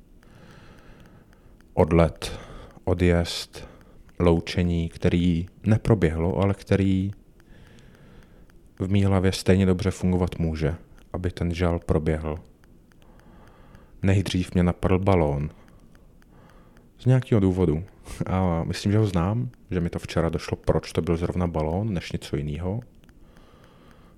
odlet, 1.74 2.39
odjezd, 2.84 3.67
loučení, 4.20 4.89
který 4.89 5.46
neproběhlo, 5.63 6.38
ale 6.38 6.53
který 6.53 7.12
v 8.79 8.89
mý 8.89 9.03
hlavě 9.03 9.32
stejně 9.32 9.65
dobře 9.65 9.91
fungovat 9.91 10.39
může, 10.39 10.75
aby 11.13 11.32
ten 11.32 11.53
žal 11.53 11.79
proběhl. 11.79 12.38
Nejdřív 14.03 14.53
mě 14.53 14.63
napadl 14.63 15.00
balón. 15.00 15.50
Z 17.00 17.05
nějakého 17.05 17.39
důvodu. 17.39 17.84
A 18.25 18.63
myslím, 18.63 18.91
že 18.91 18.98
ho 18.98 19.08
znám, 19.08 19.50
že 19.72 19.79
mi 19.79 19.89
to 19.89 20.00
včera 20.00 20.29
došlo, 20.29 20.58
proč 20.58 20.91
to 20.91 21.01
byl 21.01 21.17
zrovna 21.17 21.48
balón, 21.48 21.94
než 21.94 22.12
něco 22.12 22.38
jiného. 22.38 22.79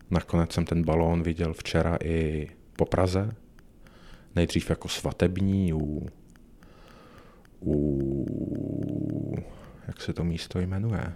Nakonec 0.10 0.52
jsem 0.54 0.66
ten 0.66 0.84
balón 0.84 1.24
viděl 1.24 1.54
včera 1.54 1.98
i 2.04 2.48
po 2.78 2.86
Praze, 2.86 3.32
nejdřív 4.36 4.70
jako 4.70 4.88
svatební 4.88 5.74
u, 5.74 6.08
u 7.62 9.36
jak 9.88 10.02
se 10.02 10.14
to 10.14 10.24
místo 10.24 10.60
jmenuje, 10.60 11.14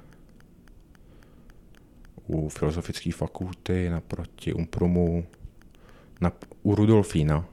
u 2.27 2.49
filozofické 2.49 3.11
fakulty 3.11 3.89
naproti 3.89 4.53
Umprumu, 4.53 5.25
na, 6.21 6.31
u 6.63 6.75
Rudolfína. 6.75 7.45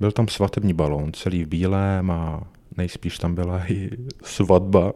Byl 0.00 0.12
tam 0.12 0.28
svatební 0.28 0.74
balón, 0.74 1.12
celý 1.12 1.44
v 1.44 1.48
bílém 1.48 2.10
a 2.10 2.42
nejspíš 2.76 3.18
tam 3.18 3.34
byla 3.34 3.70
i 3.72 3.90
svatba. 4.24 4.92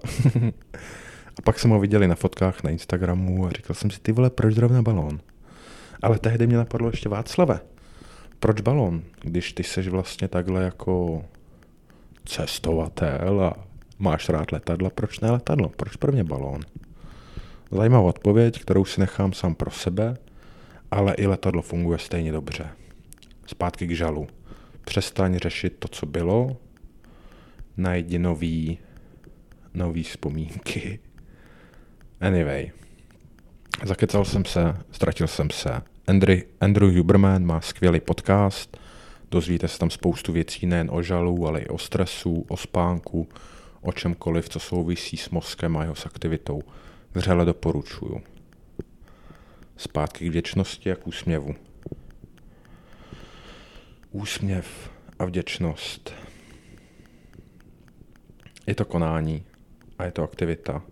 a 1.36 1.42
pak 1.44 1.58
jsem 1.58 1.70
ho 1.70 1.80
viděli 1.80 2.08
na 2.08 2.14
fotkách 2.14 2.62
na 2.62 2.70
Instagramu 2.70 3.46
a 3.46 3.50
říkal 3.50 3.76
jsem 3.76 3.90
si, 3.90 4.00
ty 4.00 4.12
vole, 4.12 4.30
proč 4.30 4.54
zrovna 4.54 4.82
balón? 4.82 5.20
Ale 6.02 6.18
tehdy 6.18 6.46
mě 6.46 6.56
napadlo 6.56 6.90
ještě 6.90 7.08
Václave. 7.08 7.60
Proč 8.40 8.60
balón, 8.60 9.02
když 9.20 9.52
ty 9.52 9.62
seš 9.62 9.88
vlastně 9.88 10.28
takhle 10.28 10.64
jako 10.64 11.24
cestovatel 12.24 13.44
a 13.44 13.66
máš 13.98 14.28
rád 14.28 14.52
letadla, 14.52 14.90
proč 14.90 15.20
ne 15.20 15.30
letadlo? 15.30 15.68
Proč 15.68 15.96
pro 15.96 16.12
mě 16.12 16.24
balón? 16.24 16.60
Zajímavá 17.70 18.04
odpověď, 18.04 18.60
kterou 18.62 18.84
si 18.84 19.00
nechám 19.00 19.32
sám 19.32 19.54
pro 19.54 19.70
sebe, 19.70 20.16
ale 20.90 21.14
i 21.14 21.26
letadlo 21.26 21.62
funguje 21.62 21.98
stejně 21.98 22.32
dobře. 22.32 22.68
Zpátky 23.46 23.86
k 23.86 23.96
žalu. 23.96 24.26
Přestaň 24.84 25.38
řešit 25.38 25.76
to, 25.78 25.88
co 25.88 26.06
bylo, 26.06 26.56
najdi 27.76 28.18
nový, 28.18 28.78
nový 29.74 30.02
vzpomínky. 30.02 30.98
Anyway, 32.20 32.70
zakecal 33.84 34.24
jsem 34.24 34.44
se, 34.44 34.76
ztratil 34.90 35.26
jsem 35.26 35.50
se. 35.50 35.82
Andrew, 36.08 36.40
Andrew 36.60 36.96
Huberman 36.96 37.44
má 37.44 37.60
skvělý 37.60 38.00
podcast, 38.00 38.76
dozvíte 39.30 39.68
se 39.68 39.78
tam 39.78 39.90
spoustu 39.90 40.32
věcí 40.32 40.66
nejen 40.66 40.88
o 40.92 41.02
žalu, 41.02 41.46
ale 41.46 41.60
i 41.60 41.68
o 41.68 41.78
stresu, 41.78 42.44
o 42.48 42.56
spánku, 42.56 43.28
o 43.80 43.92
čemkoliv, 43.92 44.48
co 44.48 44.60
souvisí 44.60 45.16
s 45.16 45.30
mozkem 45.30 45.76
a 45.76 45.82
jeho 45.82 45.94
s 45.94 46.06
aktivitou. 46.06 46.62
Vřele 47.14 47.44
doporučuju. 47.44 48.22
Zpátky 49.76 50.28
k 50.28 50.32
věčnosti 50.32 50.92
a 50.92 50.96
k 50.96 51.06
úsměvu. 51.06 51.54
Úsměv 54.10 54.90
a 55.18 55.24
vděčnost. 55.24 56.14
Je 58.66 58.74
to 58.74 58.84
konání 58.84 59.44
a 59.98 60.04
je 60.04 60.10
to 60.10 60.22
aktivita. 60.22 60.82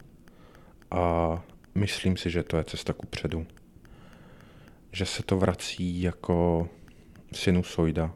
A 0.91 1.43
myslím 1.75 2.17
si, 2.17 2.31
že 2.31 2.43
to 2.43 2.57
je 2.57 2.65
cesta 2.65 2.93
ku 2.93 3.07
předu. 3.07 3.47
Že 4.97 5.07
se 5.07 5.23
to 5.23 5.39
vrací 5.39 6.03
jako 6.03 6.69
sinusoida. 7.33 8.15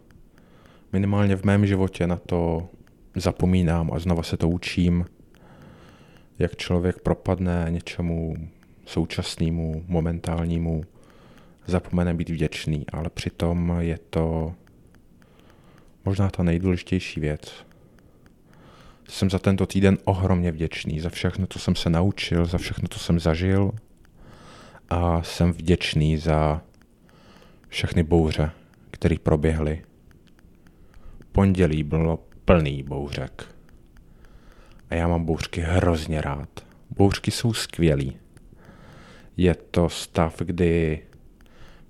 Minimálně 0.93 1.37
v 1.37 1.45
mém 1.45 1.67
životě 1.67 2.07
na 2.07 2.17
to 2.17 2.69
zapomínám 3.17 3.91
a 3.93 3.99
znova 3.99 4.23
se 4.23 4.37
to 4.37 4.49
učím, 4.49 5.05
jak 6.39 6.57
člověk 6.57 6.99
propadne 6.99 7.67
něčemu 7.71 8.35
současnému, 8.87 9.85
momentálnímu, 9.89 10.83
zapomene 11.67 12.15
být 12.15 12.31
vděčný, 12.31 12.85
ale 12.93 13.11
přitom 13.11 13.77
je 13.79 13.99
to 14.11 14.55
možná 16.05 16.31
ta 16.31 16.43
nejdůležitější 16.43 17.21
věc. 17.21 17.53
Jsem 19.09 19.31
za 19.31 19.39
tento 19.39 19.67
týden 19.67 19.99
ohromně 20.05 20.53
vděčný 20.53 21.01
za 21.01 21.09
všechno, 21.09 21.47
co 21.47 21.59
jsem 21.59 21.77
se 21.77 21.91
naučil, 21.91 22.47
za 22.47 22.59
všechno, 22.59 22.89
co 22.89 22.99
jsem 22.99 23.21
zažil 23.21 23.73
a 24.91 25.23
jsem 25.23 25.53
vděčný 25.53 26.19
za 26.19 26.63
všechny 27.71 28.03
bouře, 28.03 28.51
které 28.91 29.17
proběhly. 29.23 29.85
Pondělí 31.33 31.83
bylo 31.83 32.25
plný 32.45 32.83
bouřek. 32.83 33.55
A 34.91 34.95
já 34.95 35.09
mám 35.09 35.25
bouřky 35.25 35.61
hrozně 35.61 36.21
rád. 36.21 36.67
Bouřky 36.91 37.31
jsou 37.31 37.53
skvělý. 37.53 38.17
Je 39.37 39.55
to 39.55 39.89
stav, 39.89 40.39
kdy 40.39 41.03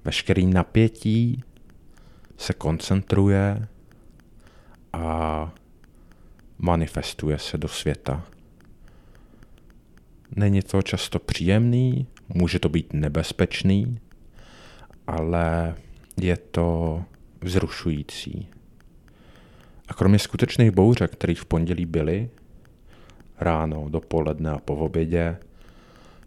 veškerý 0.05 0.47
napětí 0.47 1.45
se 2.37 2.53
koncentruje 2.53 3.69
a 4.93 5.53
manifestuje 6.59 7.39
se 7.39 7.59
do 7.59 7.69
světa. 7.69 8.27
Není 10.37 10.63
to 10.63 10.83
často 10.83 11.19
příjemný, 11.19 12.07
může 12.29 12.59
to 12.59 12.69
být 12.69 12.93
nebezpečný, 12.93 14.01
ale 15.11 15.75
je 16.21 16.37
to 16.37 17.03
vzrušující. 17.43 18.49
A 19.89 19.95
kromě 19.95 20.19
skutečných 20.19 20.71
bouřek, 20.71 21.11
které 21.13 21.35
v 21.35 21.45
pondělí 21.45 21.87
byly, 21.87 22.31
ráno, 23.39 23.89
dopoledne 23.89 24.51
a 24.51 24.59
po 24.59 24.77
obědě, 24.77 25.37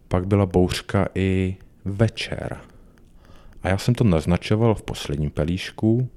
pak 0.08 0.28
byla 0.28 0.46
bouřka 0.46 1.08
i 1.16 1.58
večer. 1.86 2.58
A 3.64 3.70
já 3.70 3.78
jsem 3.78 3.96
to 3.96 4.04
naznačoval 4.04 4.76
v 4.76 4.84
posledním 4.84 5.30
pelíšku, 5.30 6.10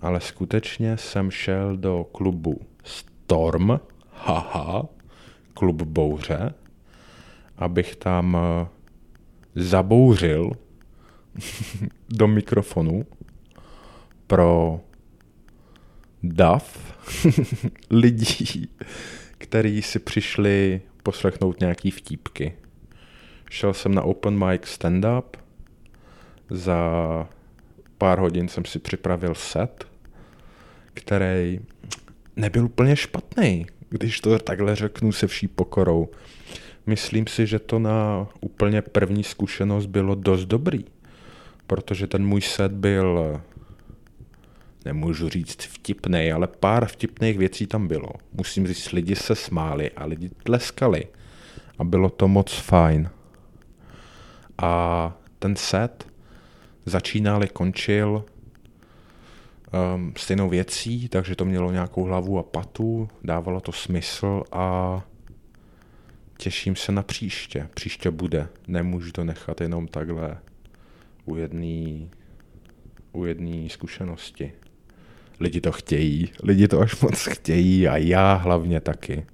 ale 0.00 0.20
skutečně 0.20 0.96
jsem 0.96 1.30
šel 1.30 1.76
do 1.76 2.04
klubu 2.12 2.60
Storm, 2.84 3.80
haha, 4.12 4.88
klub 5.54 5.82
bouře, 5.82 6.54
abych 7.56 7.96
tam 7.96 8.36
eh, 8.36 8.66
zabouřil 9.54 10.52
do 12.08 12.28
mikrofonu 12.28 13.06
pro 14.26 14.80
dav 16.22 16.94
lidí, 17.90 18.68
který 19.38 19.82
si 19.82 19.98
přišli 19.98 20.80
poslechnout 21.02 21.60
nějaký 21.60 21.90
vtípky. 21.90 22.52
Šel 23.50 23.74
jsem 23.74 23.94
na 23.94 24.02
open 24.02 24.46
mic 24.46 24.62
stand-up, 24.62 25.24
za 26.50 26.78
pár 27.98 28.18
hodin 28.18 28.48
jsem 28.48 28.64
si 28.64 28.78
připravil 28.78 29.34
set, 29.34 29.86
který 30.94 31.60
nebyl 32.36 32.64
úplně 32.64 32.96
špatný, 32.96 33.66
když 33.88 34.20
to 34.20 34.38
takhle 34.38 34.76
řeknu 34.76 35.12
se 35.12 35.26
vší 35.26 35.48
pokorou. 35.48 36.08
Myslím 36.86 37.26
si, 37.26 37.46
že 37.46 37.58
to 37.58 37.78
na 37.78 38.28
úplně 38.40 38.82
první 38.82 39.24
zkušenost 39.24 39.86
bylo 39.86 40.14
dost 40.14 40.44
dobrý, 40.44 40.84
protože 41.68 42.06
ten 42.06 42.26
můj 42.26 42.40
set 42.40 42.72
byl 42.72 43.40
nemůžu 44.84 45.28
říct 45.28 45.62
vtipný, 45.62 46.32
ale 46.32 46.46
pár 46.46 46.86
vtipných 46.86 47.38
věcí 47.38 47.66
tam 47.66 47.88
bylo. 47.88 48.08
Musím 48.32 48.66
říct, 48.66 48.92
lidi 48.92 49.16
se 49.16 49.34
smáli 49.34 49.90
a 49.90 50.04
lidi 50.04 50.28
tleskali. 50.28 51.04
A 51.78 51.84
bylo 51.84 52.10
to 52.10 52.28
moc 52.28 52.52
fajn. 52.52 53.10
A 54.58 55.12
ten 55.38 55.56
set 55.56 56.06
začínal, 56.86 57.42
končil 57.52 58.24
um, 59.94 60.12
stejnou 60.16 60.48
věcí, 60.48 61.08
takže 61.08 61.36
to 61.36 61.44
mělo 61.44 61.72
nějakou 61.72 62.04
hlavu 62.04 62.38
a 62.38 62.42
patu, 62.42 63.08
dávalo 63.24 63.60
to 63.60 63.72
smysl 63.72 64.42
a 64.52 65.00
těším 66.38 66.76
se 66.76 66.92
na 66.92 67.02
příště. 67.02 67.68
Příště 67.74 68.10
bude. 68.10 68.48
Nemůžu 68.68 69.12
to 69.12 69.24
nechat 69.24 69.60
jenom 69.60 69.88
takhle 69.88 70.38
u 71.28 71.36
jedné 71.36 72.08
u 73.12 73.24
jedné 73.24 73.68
zkušenosti. 73.68 74.52
Lidi 75.40 75.60
to 75.60 75.72
chtějí, 75.72 76.32
lidi 76.42 76.68
to 76.68 76.80
až 76.80 77.00
moc 77.00 77.24
chtějí 77.24 77.88
a 77.88 77.96
já 77.96 78.34
hlavně 78.34 78.80
taky. 78.80 79.26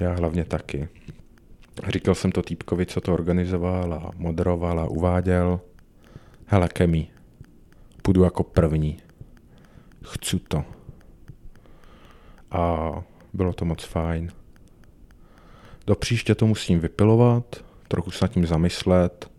Já 0.00 0.12
hlavně 0.12 0.44
taky. 0.44 0.88
Říkal 1.88 2.14
jsem 2.14 2.32
to 2.32 2.42
týpkovi, 2.42 2.86
co 2.86 3.00
to 3.00 3.14
organizoval 3.14 3.94
a 3.94 4.10
moderoval 4.16 4.80
a 4.80 4.88
uváděl. 4.88 5.60
Hele, 6.46 6.68
Kemi, 6.68 7.08
půjdu 8.02 8.22
jako 8.22 8.42
první. 8.42 8.96
Chci 10.04 10.38
to. 10.38 10.64
A 12.50 12.92
bylo 13.32 13.52
to 13.52 13.64
moc 13.64 13.84
fajn. 13.84 14.32
Do 15.86 15.94
příště 15.94 16.34
to 16.34 16.46
musím 16.46 16.80
vypilovat, 16.80 17.64
trochu 17.88 18.10
se 18.10 18.24
nad 18.24 18.32
tím 18.32 18.46
zamyslet. 18.46 19.31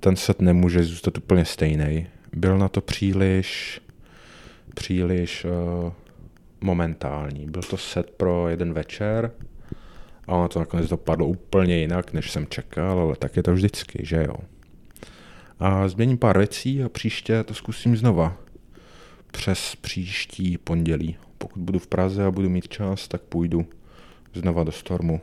Ten 0.00 0.16
set 0.16 0.40
nemůže 0.40 0.82
zůstat 0.82 1.18
úplně 1.18 1.44
stejný. 1.44 2.06
Byl 2.32 2.58
na 2.58 2.68
to 2.68 2.80
příliš 2.80 3.80
příliš 4.74 5.44
uh, 5.44 5.92
momentální. 6.60 7.46
Byl 7.50 7.62
to 7.62 7.76
set 7.76 8.10
pro 8.10 8.48
jeden 8.48 8.72
večer 8.72 9.32
a 10.26 10.34
ono 10.34 10.48
to 10.48 10.58
nakonec 10.58 10.88
dopadlo 10.88 11.26
úplně 11.26 11.78
jinak, 11.78 12.12
než 12.12 12.30
jsem 12.30 12.46
čekal, 12.46 12.98
ale 12.98 13.16
tak 13.16 13.36
je 13.36 13.42
to 13.42 13.52
vždycky, 13.52 14.06
že 14.06 14.24
jo. 14.28 14.34
A 15.58 15.88
změním 15.88 16.18
pár 16.18 16.38
věcí 16.38 16.82
a 16.82 16.88
příště 16.88 17.44
to 17.44 17.54
zkusím 17.54 17.96
znova. 17.96 18.36
Přes 19.32 19.76
příští 19.76 20.58
pondělí. 20.58 21.16
Pokud 21.38 21.62
budu 21.62 21.78
v 21.78 21.86
Praze 21.86 22.24
a 22.24 22.30
budu 22.30 22.48
mít 22.48 22.68
čas, 22.68 23.08
tak 23.08 23.22
půjdu 23.22 23.66
znova 24.34 24.64
do 24.64 24.72
Stormu. 24.72 25.20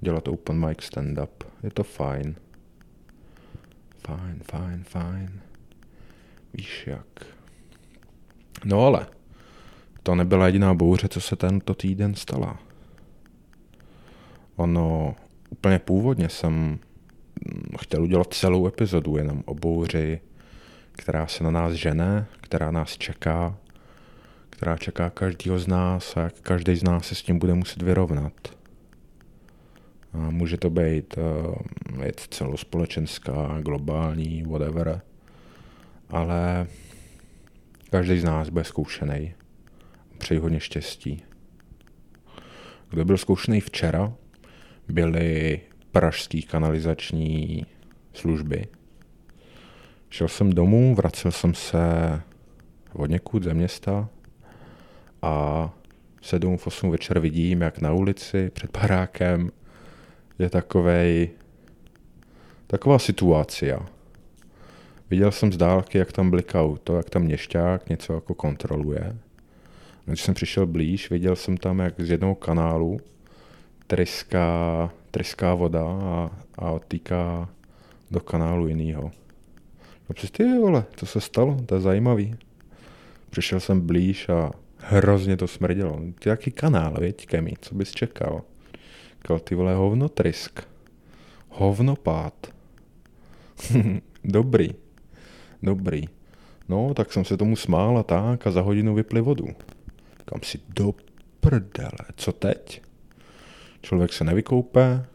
Dělat 0.00 0.28
open 0.28 0.66
mic 0.66 0.78
stand-up. 0.78 1.28
Je 1.62 1.70
to 1.70 1.82
fajn. 1.82 2.34
Fajn, 4.08 4.40
fajn, 4.50 4.84
fajn. 4.84 5.40
Víš 6.54 6.86
jak. 6.86 7.26
No 8.64 8.86
ale 8.86 9.06
to 10.02 10.14
nebyla 10.14 10.46
jediná 10.46 10.74
bouře, 10.74 11.08
co 11.08 11.20
se 11.20 11.36
tento 11.36 11.74
týden 11.74 12.14
stala. 12.14 12.58
Ono 14.56 15.16
úplně 15.50 15.78
původně 15.78 16.28
jsem 16.28 16.78
chtěl 17.80 18.02
udělat 18.02 18.34
celou 18.34 18.66
epizodu 18.66 19.16
jenom 19.16 19.42
o 19.46 19.54
bouři, 19.54 20.20
která 20.92 21.26
se 21.26 21.44
na 21.44 21.50
nás 21.50 21.72
žene, 21.72 22.26
která 22.40 22.70
nás 22.70 22.98
čeká, 22.98 23.56
která 24.50 24.76
čeká 24.76 25.10
každýho 25.10 25.58
z 25.58 25.66
nás 25.66 26.16
a 26.16 26.20
jak 26.20 26.40
každý 26.40 26.76
z 26.76 26.82
nás 26.82 27.06
se 27.06 27.14
s 27.14 27.22
tím 27.22 27.38
bude 27.38 27.54
muset 27.54 27.82
vyrovnat. 27.82 28.57
Může 30.30 30.56
to 30.56 30.70
být 30.70 31.18
věc 31.98 32.16
celospolečenská, 32.30 33.60
globální, 33.60 34.42
whatever, 34.42 35.00
ale 36.10 36.66
každý 37.90 38.18
z 38.18 38.24
nás 38.24 38.48
bude 38.48 38.64
zkoušený. 38.64 39.34
Přeji 40.18 40.40
hodně 40.40 40.60
štěstí. 40.60 41.22
Kdo 42.90 43.04
byl 43.04 43.18
zkoušený 43.18 43.60
včera, 43.60 44.12
byly 44.88 45.60
pražský 45.92 46.42
kanalizační 46.42 47.66
služby. 48.12 48.66
Šel 50.10 50.28
jsem 50.28 50.52
domů, 50.52 50.94
vracel 50.94 51.32
jsem 51.32 51.54
se 51.54 51.80
od 52.92 53.10
někud 53.10 53.42
ze 53.42 53.54
města 53.54 54.08
a 55.22 55.64
v 56.20 56.26
7 56.26 56.56
v 56.56 56.66
8 56.66 56.90
večer 56.90 57.18
vidím, 57.18 57.60
jak 57.60 57.80
na 57.80 57.92
ulici 57.92 58.50
před 58.50 58.70
barákem 58.80 59.50
je 60.38 60.50
takovej, 60.50 61.30
taková 62.66 62.98
situace. 62.98 63.78
Viděl 65.10 65.32
jsem 65.32 65.52
z 65.52 65.56
dálky, 65.56 65.98
jak 65.98 66.12
tam 66.12 66.30
bliká 66.30 66.62
auto, 66.62 66.96
jak 66.96 67.10
tam 67.10 67.22
měšťák 67.22 67.88
něco 67.88 68.12
jako 68.12 68.34
kontroluje. 68.34 69.16
Když 70.04 70.22
jsem 70.22 70.34
přišel 70.34 70.66
blíž, 70.66 71.10
viděl 71.10 71.36
jsem 71.36 71.56
tam, 71.56 71.78
jak 71.78 72.00
z 72.00 72.10
jednoho 72.10 72.34
kanálu 72.34 73.00
tryská, 73.86 74.90
tryská 75.10 75.54
voda 75.54 75.84
a, 75.84 76.30
a 76.58 76.70
odtýká 76.70 77.48
do 78.10 78.20
kanálu 78.20 78.68
jiného. 78.68 79.10
No 80.08 80.14
přes 80.14 80.30
ty 80.30 80.58
vole, 80.58 80.84
co 80.96 81.06
se 81.06 81.20
stalo, 81.20 81.56
to 81.66 81.74
je 81.74 81.80
zajímavý. 81.80 82.36
Přišel 83.30 83.60
jsem 83.60 83.80
blíž 83.80 84.28
a 84.28 84.50
hrozně 84.76 85.36
to 85.36 85.46
smrdělo. 85.46 86.00
Ty 86.18 86.28
jaký 86.28 86.50
kanál, 86.50 86.94
věď, 87.00 87.26
Kemi, 87.26 87.52
co 87.60 87.74
bys 87.74 87.90
čekal? 87.90 88.42
Kal 89.18 89.38
ty 89.38 89.54
vole 89.54 89.74
hovno 89.74 90.08
trysk. 90.08 90.60
Hovnopád. 91.48 92.34
Dobrý. 94.24 94.74
Dobrý. 95.62 96.08
No, 96.68 96.94
tak 96.94 97.12
jsem 97.12 97.24
se 97.24 97.36
tomu 97.36 97.56
smál 97.56 97.98
a 97.98 98.02
tak 98.02 98.46
a 98.46 98.50
za 98.50 98.60
hodinu 98.60 98.94
vypli 98.94 99.20
vodu. 99.20 99.46
Kam 100.24 100.40
si 100.42 100.58
do 100.68 100.94
prdele, 101.40 102.04
co 102.16 102.32
teď? 102.32 102.82
Člověk 103.82 104.12
se 104.12 104.24
nevykoupe, 104.24 105.06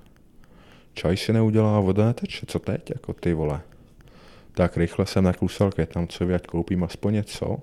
čaj 0.93 1.17
si 1.17 1.33
neudělá, 1.33 1.79
voda 1.79 2.05
neteče, 2.05 2.45
co 2.45 2.59
teď, 2.59 2.89
jako 2.89 3.13
ty 3.13 3.33
vole. 3.33 3.61
Tak 4.53 4.77
rychle 4.77 5.05
jsem 5.05 5.23
naklusal 5.23 5.71
k 5.71 5.77
Větnamcovi, 5.77 6.33
ať 6.33 6.47
koupím 6.47 6.83
aspoň 6.83 7.13
něco. 7.13 7.57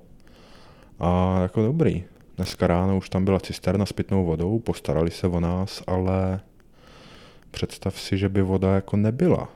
A 1.01 1.41
jako 1.43 1.63
dobrý. 1.63 2.05
Dneska 2.41 2.67
ráno 2.67 2.97
už 2.97 3.09
tam 3.09 3.25
byla 3.25 3.41
cisterna 3.41 3.87
s 3.87 3.93
pitnou 3.93 4.25
vodou, 4.25 4.59
postarali 4.59 5.11
se 5.11 5.27
o 5.27 5.41
nás, 5.41 5.83
ale 5.87 6.41
představ 7.51 8.01
si, 8.01 8.19
že 8.19 8.29
by 8.29 8.43
voda 8.43 8.75
jako 8.75 8.97
nebyla. 8.97 9.49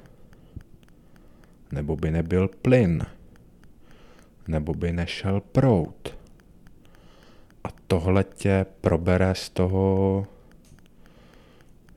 Nebo 1.73 1.97
by 1.97 2.11
nebyl 2.11 2.49
plyn. 2.49 3.07
Nebo 4.49 4.75
by 4.75 4.93
nešel 4.93 5.41
prout. 5.41 6.19
A 7.65 7.69
tohle 7.87 8.25
tě 8.25 8.67
probere 8.81 9.35
z 9.35 9.51
toho 9.51 10.27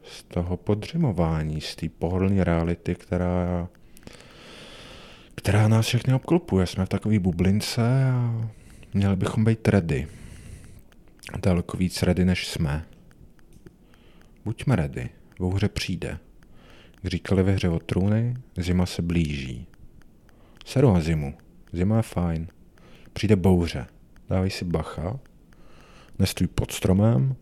z 0.03 0.23
toho 0.23 0.57
podřimování, 0.57 1.61
z 1.61 1.75
té 1.75 1.89
pohodlné 1.89 2.43
reality, 2.43 2.95
která, 2.95 3.67
která 5.35 5.67
nás 5.67 5.85
všechny 5.85 6.13
obklopuje. 6.13 6.65
Jsme 6.65 6.85
v 6.85 6.89
takové 6.89 7.19
bublince 7.19 8.09
a 8.09 8.49
měli 8.93 9.15
bychom 9.15 9.45
být 9.45 9.67
ready. 9.67 10.07
Daleko 11.35 11.77
víc 11.77 12.03
ready, 12.03 12.25
než 12.25 12.47
jsme. 12.47 12.85
Buďme 14.45 14.75
ready, 14.75 15.09
bouře 15.39 15.69
přijde. 15.69 16.17
Říkali 17.03 17.43
ve 17.43 17.51
hře 17.51 17.69
o 17.69 17.79
trůny, 17.79 18.33
zima 18.57 18.85
se 18.85 19.01
blíží. 19.01 19.67
Seru 20.65 20.93
na 20.93 20.99
zimu, 20.99 21.37
zima 21.73 21.97
je 21.97 22.01
fajn. 22.01 22.47
Přijde 23.13 23.35
bouře, 23.35 23.87
dávej 24.29 24.49
si 24.49 24.65
bacha, 24.65 25.19
nestůj 26.19 26.47
pod 26.47 26.71
stromem, 26.71 27.35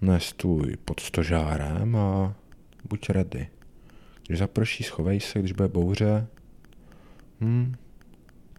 nestůj 0.00 0.76
pod 0.84 1.00
stožárem 1.00 1.96
a 1.96 2.34
buď 2.84 3.10
ready. 3.10 3.48
Když 4.26 4.38
zaprší, 4.38 4.84
schovej 4.84 5.20
se, 5.20 5.38
když 5.38 5.52
bude 5.52 5.68
bouře, 5.68 6.26
hm, 7.40 7.74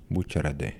buď 0.10 0.36
ready. 0.36 0.74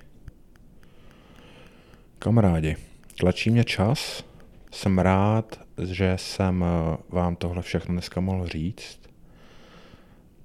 Kamarádi, 2.18 2.76
tlačí 3.14 3.50
mě 3.50 3.64
čas, 3.64 4.24
jsem 4.72 4.98
rád, 4.98 5.60
že 5.82 6.14
jsem 6.18 6.64
eh, 6.64 6.96
vám 7.08 7.36
tohle 7.36 7.62
všechno 7.62 7.92
dneska 7.92 8.20
mohl 8.20 8.46
říct. 8.46 9.00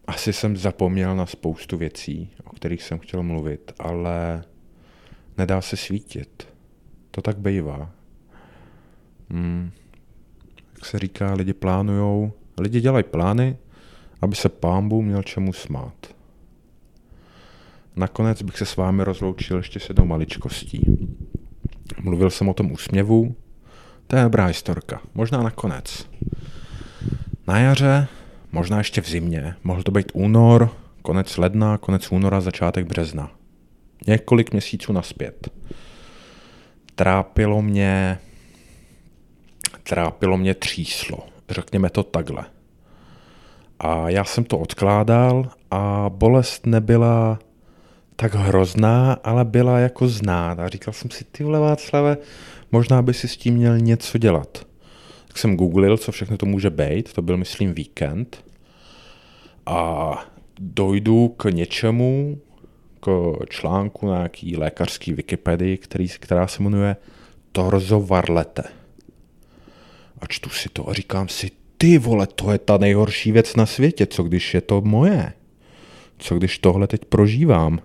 Asi 0.08 0.34
jsem 0.34 0.58
zapomněl 0.58 1.16
na 1.16 1.26
spoustu 1.26 1.78
věcí, 1.78 2.30
o 2.44 2.50
kterých 2.50 2.84
jsem 2.84 3.00
chtěl 3.00 3.24
mluvit, 3.24 3.72
ale 3.80 4.44
nedá 5.38 5.62
se 5.62 5.78
svítit. 5.78 6.48
To 7.12 7.22
tak 7.22 7.38
bývá. 7.38 7.92
Hmm, 9.30 9.72
jak 10.74 10.86
se 10.86 11.00
říká, 11.00 11.34
lidi 11.34 11.54
plánujou, 11.54 12.32
lidi 12.60 12.82
dělají 12.82 13.04
plány, 13.04 13.58
aby 14.22 14.36
se 14.36 14.50
pámbu 14.50 15.02
měl 15.02 15.24
čemu 15.24 15.54
smát. 15.54 16.16
Nakonec 17.96 18.42
bych 18.42 18.58
se 18.58 18.66
s 18.66 18.76
vámi 18.76 19.04
rozloučil 19.04 19.58
ještě 19.58 19.80
s 19.80 19.90
jednou 19.90 20.06
maličkostí. 20.06 20.86
Mluvil 22.02 22.30
jsem 22.30 22.50
o 22.50 22.54
tom 22.54 22.72
úsměvu, 22.72 23.36
to 24.08 24.16
je 24.16 24.24
dobrá 24.24 24.46
historka, 24.46 25.02
možná 25.14 25.44
nakonec. 25.44 26.10
Na 27.48 27.60
jaře, 27.60 28.08
možná 28.52 28.78
ještě 28.78 29.02
v 29.02 29.10
zimě, 29.10 29.56
mohl 29.64 29.84
to 29.84 29.92
být 29.92 30.12
únor, 30.14 30.70
konec 31.02 31.38
ledna, 31.38 31.78
konec 31.78 32.12
února, 32.12 32.42
začátek 32.42 32.88
března. 32.88 33.32
Několik 34.08 34.52
měsíců 34.52 34.94
naspět. 34.94 35.50
Trápilo 36.96 37.62
mě 37.62 38.20
trápilo 39.90 40.38
mě 40.38 40.54
tříslo. 40.54 41.20
Řekněme 41.50 41.90
to 41.90 42.04
takhle. 42.04 42.46
A 43.80 44.10
já 44.10 44.24
jsem 44.24 44.44
to 44.44 44.60
odkládal 44.60 45.50
a 45.72 46.06
bolest 46.10 46.66
nebyla 46.66 47.40
tak 48.20 48.36
hrozná, 48.36 49.14
ale 49.14 49.46
byla 49.46 49.80
jako 49.80 50.08
znát. 50.08 50.60
A 50.60 50.70
říkal 50.70 50.94
jsem 50.94 51.12
si, 51.12 51.24
ty 51.24 51.44
vole 51.44 51.60
Václave, 51.60 52.18
možná 52.72 53.02
by 53.02 53.14
si 53.14 53.28
s 53.28 53.38
tím 53.38 53.54
měl 53.54 53.80
něco 53.80 54.18
dělat. 54.18 54.66
Tak 55.28 55.38
jsem 55.38 55.56
googlil, 55.56 55.98
co 55.98 56.12
všechno 56.12 56.38
to 56.38 56.46
může 56.46 56.70
být, 56.70 57.14
to 57.14 57.22
byl 57.22 57.38
myslím 57.38 57.74
víkend. 57.74 58.46
A 59.66 60.12
dojdu 60.60 61.28
k 61.28 61.52
něčemu, 61.52 62.38
k 63.00 63.36
článku 63.50 64.08
na 64.08 64.16
nějaký 64.16 64.58
lékařský 64.58 65.14
Wikipedii, 65.14 65.78
který, 65.78 66.08
která 66.08 66.48
se 66.48 66.64
jmenuje 66.64 66.96
Torzo 67.52 68.00
Varlete 68.00 68.64
a 70.22 70.26
čtu 70.28 70.50
si 70.50 70.70
to 70.70 70.90
a 70.90 70.94
říkám 70.94 71.28
si, 71.28 71.52
ty 71.78 71.98
vole, 71.98 72.28
to 72.28 72.52
je 72.52 72.58
ta 72.58 72.78
nejhorší 72.78 73.32
věc 73.32 73.56
na 73.56 73.66
světě, 73.66 74.06
co 74.06 74.24
když 74.24 74.54
je 74.54 74.62
to 74.62 74.82
moje? 74.82 75.34
Co 76.18 76.36
když 76.36 76.60
tohle 76.60 76.88
teď 76.88 77.06
prožívám? 77.06 77.80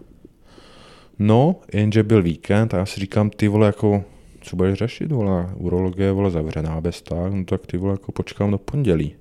No, 1.18 1.57
jenže 1.72 2.03
byl 2.03 2.22
víkend 2.22 2.74
a 2.74 2.79
já 2.79 2.87
si 2.87 3.00
říkám, 3.00 3.31
ty 3.31 3.48
vole, 3.48 3.66
jako, 3.66 4.05
co 4.40 4.57
budeš 4.57 4.79
řešit, 4.79 5.12
vole, 5.12 5.50
urologie, 5.57 6.12
vole, 6.12 6.31
zavřená 6.31 6.81
bez 6.81 7.03
tak, 7.03 7.33
no 7.33 7.44
tak 7.44 7.66
ty 7.66 7.77
vole, 7.77 7.92
jako 7.92 8.12
počkám 8.12 8.50
do 8.50 8.59
pondělí. 8.59 9.14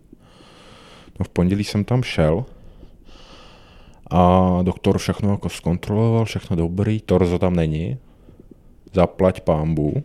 No 1.20 1.26
v 1.26 1.30
pondělí 1.30 1.64
jsem 1.64 1.84
tam 1.84 2.04
šel 2.04 2.46
a 4.12 4.60
doktor 4.62 4.98
všechno 4.98 5.32
jako 5.32 5.50
zkontroloval, 5.50 6.26
všechno 6.26 6.56
dobrý, 6.56 7.02
torzo 7.02 7.40
tam 7.40 7.56
není, 7.56 7.98
zaplať 8.94 9.40
pámbu, 9.40 10.04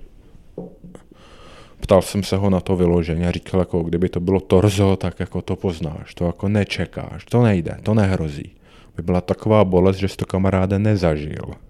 ptal 1.80 2.02
jsem 2.02 2.22
se 2.22 2.36
ho 2.36 2.50
na 2.50 2.60
to 2.60 2.76
vyloženě 2.76 3.28
a 3.28 3.30
říkal, 3.30 3.60
jako 3.60 3.82
kdyby 3.82 4.08
to 4.08 4.20
bylo 4.20 4.40
torzo, 4.40 4.96
tak 4.96 5.20
jako 5.20 5.42
to 5.42 5.56
poznáš, 5.56 6.14
to 6.14 6.26
jako 6.26 6.48
nečekáš, 6.48 7.24
to 7.24 7.42
nejde, 7.42 7.78
to 7.82 7.94
nehrozí. 7.94 8.52
By 8.96 9.02
byla 9.02 9.20
taková 9.20 9.64
bolest, 9.64 9.96
že 9.96 10.08
jsi 10.08 10.16
to 10.16 10.26
kamaráde 10.26 10.78
nezažil. 10.78 11.67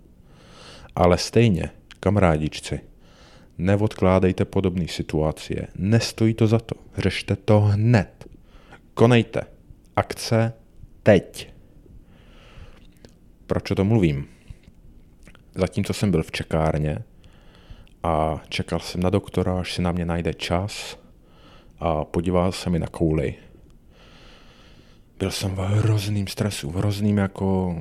Ale 0.99 1.19
stejně, 1.19 1.71
kamarádičci, 2.01 2.81
neodkládejte 3.59 4.45
podobné 4.45 4.89
situace, 4.89 5.55
nestojí 5.75 6.35
to 6.35 6.47
za 6.47 6.59
to, 6.59 6.75
řešte 6.97 7.37
to 7.37 7.61
hned. 7.61 8.27
Konejte. 8.95 9.41
Akce 9.97 10.53
teď. 11.03 11.53
Proč 13.47 13.71
o 13.71 13.75
tom 13.75 13.87
mluvím? 13.87 14.29
Zatímco 15.55 15.93
jsem 15.93 16.11
byl 16.11 16.23
v 16.23 16.31
čekárně, 16.31 16.99
a 18.03 18.41
čekal 18.49 18.81
jsem 18.81 19.03
na 19.03 19.11
doktora, 19.11 19.61
až 19.61 19.75
si 19.75 19.83
na 19.83 19.93
mě 19.93 20.07
najde 20.07 20.35
čas 20.35 20.99
a 21.79 22.05
podíval 22.05 22.53
se 22.53 22.71
mi 22.71 22.79
na 22.79 22.87
kouli. 22.87 23.35
Byl 25.19 25.31
jsem 25.31 25.51
v 25.51 25.59
hrozným 25.59 26.27
stresu, 26.27 26.71
v 26.71 26.75
hrozným 26.75 27.19
jako, 27.19 27.77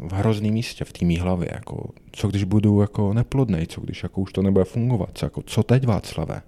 v 0.00 0.12
hrozným 0.12 0.54
místě 0.54 0.84
v 0.84 0.92
té 0.92 1.20
hlavě, 1.20 1.48
jako, 1.52 1.90
co 2.12 2.28
když 2.28 2.44
budu 2.44 2.80
jako 2.80 3.14
neplodnej, 3.14 3.66
co 3.66 3.80
když 3.80 4.02
jako 4.02 4.20
už 4.20 4.32
to 4.32 4.42
nebude 4.42 4.64
fungovat, 4.64 5.10
co, 5.14 5.26
jako, 5.26 5.42
co 5.42 5.62
teď 5.62 5.86
Václave? 5.86 6.42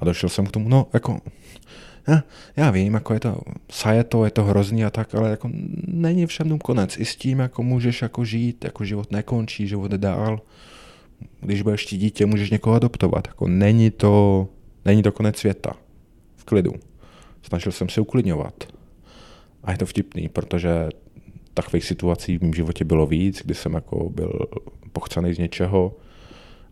A 0.00 0.04
došel 0.04 0.28
jsem 0.28 0.46
k 0.46 0.50
tomu, 0.50 0.68
no 0.68 0.86
jako, 0.92 1.20
já, 2.08 2.22
já 2.56 2.70
vím, 2.70 2.94
jako 2.94 3.14
je 3.14 3.20
to, 3.20 3.40
saje 3.70 4.04
to, 4.04 4.24
je 4.24 4.30
to 4.30 4.44
hrozný 4.44 4.84
a 4.84 4.90
tak, 4.90 5.14
ale 5.14 5.30
jako 5.30 5.50
není 5.86 6.26
všem 6.26 6.58
konec. 6.58 6.98
I 6.98 7.04
s 7.04 7.16
tím 7.16 7.38
jako 7.38 7.62
můžeš 7.62 8.02
jako 8.02 8.24
žít, 8.24 8.64
jako 8.64 8.84
život 8.84 9.10
nekončí, 9.10 9.68
život 9.68 9.90
jde 9.90 9.98
dál. 9.98 10.40
Když 11.40 11.62
budeš 11.62 11.86
ti 11.86 11.96
dítě, 11.96 12.26
můžeš 12.26 12.50
někoho 12.50 12.76
adoptovat. 12.76 13.28
Jako 13.28 13.48
není 13.48 13.90
to, 13.90 14.48
není 14.84 15.02
to 15.02 15.12
konec 15.12 15.36
světa. 15.36 15.72
V 16.36 16.44
klidu. 16.44 16.72
Snažil 17.42 17.72
jsem 17.72 17.88
se 17.88 18.00
uklidňovat. 18.00 18.75
A 19.66 19.72
je 19.72 19.78
to 19.78 19.86
vtipný, 19.86 20.28
protože 20.28 20.88
takových 21.54 21.84
situací 21.84 22.38
v 22.38 22.42
mém 22.42 22.54
životě 22.54 22.84
bylo 22.84 23.06
víc, 23.06 23.42
kdy 23.44 23.54
jsem 23.54 23.74
jako 23.74 24.10
byl 24.10 24.46
pochcený 24.92 25.34
z 25.34 25.38
něčeho 25.38 25.96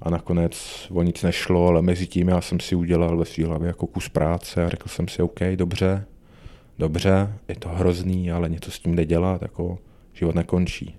a 0.00 0.10
nakonec 0.10 0.86
o 0.90 1.02
nic 1.02 1.22
nešlo, 1.22 1.66
ale 1.66 1.82
mezi 1.82 2.06
tím 2.06 2.28
já 2.28 2.40
jsem 2.40 2.60
si 2.60 2.74
udělal 2.74 3.16
ve 3.16 3.24
své 3.24 3.46
hlavě 3.46 3.66
jako 3.66 3.86
kus 3.86 4.08
práce 4.08 4.64
a 4.64 4.68
řekl 4.68 4.88
jsem 4.88 5.08
si, 5.08 5.22
OK, 5.22 5.40
dobře, 5.56 6.06
dobře, 6.78 7.32
je 7.48 7.54
to 7.54 7.68
hrozný, 7.68 8.32
ale 8.32 8.48
něco 8.48 8.70
s 8.70 8.78
tím 8.78 8.96
jde 8.96 9.04
dělat, 9.04 9.42
jako 9.42 9.78
život 10.12 10.34
nekončí. 10.34 10.96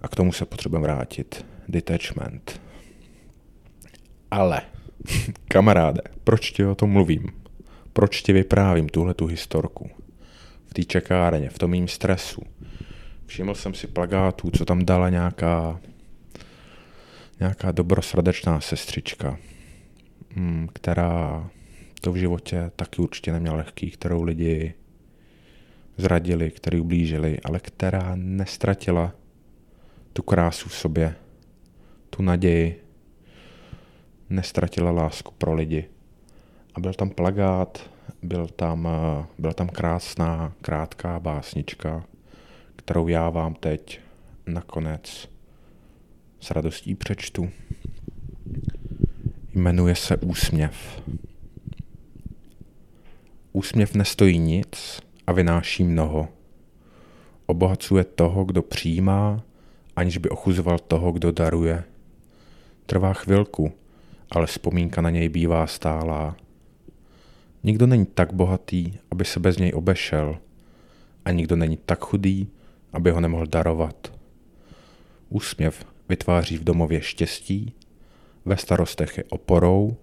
A 0.00 0.08
k 0.08 0.16
tomu 0.16 0.32
se 0.32 0.46
potřebujeme 0.46 0.86
vrátit. 0.86 1.46
Detachment. 1.68 2.60
Ale, 4.30 4.60
kamaráde, 5.48 6.00
proč 6.24 6.50
ti 6.50 6.64
o 6.64 6.74
tom 6.74 6.90
mluvím? 6.90 7.47
Proč 7.98 8.22
ti 8.22 8.32
vyprávím 8.32 8.88
tuhle 8.88 9.14
tu 9.14 9.26
historku? 9.26 9.90
V 10.66 10.74
té 10.74 10.84
čekárně, 10.84 11.50
v 11.50 11.58
tom 11.58 11.70
mým 11.70 11.88
stresu. 11.88 12.42
Všiml 13.26 13.54
jsem 13.54 13.74
si 13.74 13.86
plagátů, 13.86 14.50
co 14.50 14.64
tam 14.64 14.84
dala 14.84 15.08
nějaká 15.08 15.80
nějaká 17.40 17.72
dobrosrdečná 17.72 18.60
sestřička, 18.60 19.38
mm, 20.34 20.68
která 20.72 21.50
to 22.00 22.12
v 22.12 22.16
životě 22.16 22.70
taky 22.76 23.02
určitě 23.02 23.32
neměla 23.32 23.56
lehký, 23.56 23.90
kterou 23.90 24.22
lidi 24.22 24.74
zradili, 25.96 26.50
který 26.50 26.80
ublížili, 26.80 27.38
ale 27.44 27.60
která 27.60 28.12
nestratila 28.14 29.12
tu 30.12 30.22
krásu 30.22 30.68
v 30.68 30.74
sobě, 30.74 31.14
tu 32.10 32.22
naději, 32.22 32.84
nestratila 34.30 34.90
lásku 34.90 35.34
pro 35.38 35.54
lidi. 35.54 35.97
A 36.78 36.80
byl 36.80 36.94
tam 36.94 37.10
plagát, 37.10 37.90
byl 38.22 38.48
tam, 38.48 38.88
byla 39.38 39.52
tam 39.52 39.68
krásná, 39.68 40.52
krátká 40.60 41.20
básnička, 41.20 42.04
kterou 42.76 43.08
já 43.08 43.30
vám 43.30 43.54
teď 43.54 44.00
nakonec 44.46 45.28
s 46.40 46.50
radostí 46.50 46.94
přečtu. 46.94 47.50
Jmenuje 49.54 49.94
se 49.94 50.16
Úsměv. 50.16 51.02
Úsměv 53.52 53.94
nestojí 53.94 54.38
nic 54.38 55.00
a 55.26 55.32
vynáší 55.32 55.84
mnoho. 55.84 56.28
Obohacuje 57.46 58.04
toho, 58.04 58.44
kdo 58.44 58.62
přijímá, 58.62 59.42
aniž 59.96 60.18
by 60.18 60.28
ochuzoval 60.28 60.78
toho, 60.78 61.12
kdo 61.12 61.32
daruje. 61.32 61.84
Trvá 62.86 63.12
chvilku, 63.12 63.72
ale 64.30 64.46
vzpomínka 64.46 65.00
na 65.00 65.10
něj 65.10 65.28
bývá 65.28 65.66
stálá. 65.66 66.36
Nikdo 67.62 67.86
není 67.86 68.06
tak 68.06 68.32
bohatý, 68.32 68.92
aby 69.10 69.24
se 69.24 69.40
bez 69.40 69.58
něj 69.58 69.72
obešel, 69.74 70.38
a 71.24 71.30
nikdo 71.30 71.56
není 71.56 71.76
tak 71.76 72.04
chudý, 72.04 72.48
aby 72.92 73.10
ho 73.10 73.20
nemohl 73.20 73.46
darovat. 73.46 74.12
Úsměv 75.28 75.84
vytváří 76.08 76.56
v 76.56 76.64
domově 76.64 77.00
štěstí, 77.00 77.72
ve 78.44 78.56
starostech 78.56 79.18
je 79.18 79.24
oporou 79.24 79.96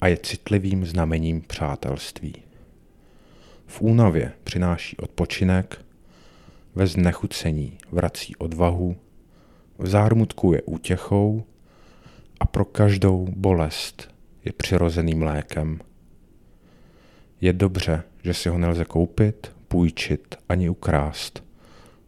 a 0.00 0.08
je 0.08 0.16
citlivým 0.16 0.86
znamením 0.86 1.40
přátelství. 1.40 2.34
V 3.66 3.80
únavě 3.80 4.32
přináší 4.44 4.96
odpočinek, 4.96 5.84
ve 6.74 6.86
znechucení 6.86 7.78
vrací 7.92 8.36
odvahu, 8.36 8.96
v 9.78 9.86
zármutku 9.86 10.52
je 10.52 10.62
útěchou 10.62 11.44
a 12.40 12.46
pro 12.46 12.64
každou 12.64 13.28
bolest 13.36 14.14
je 14.44 14.52
přirozeným 14.52 15.22
lékem. 15.22 15.80
Je 17.40 17.52
dobře, 17.52 18.02
že 18.22 18.34
si 18.34 18.48
ho 18.48 18.58
nelze 18.58 18.84
koupit, 18.84 19.52
půjčit 19.68 20.36
ani 20.48 20.68
ukrást, 20.68 21.44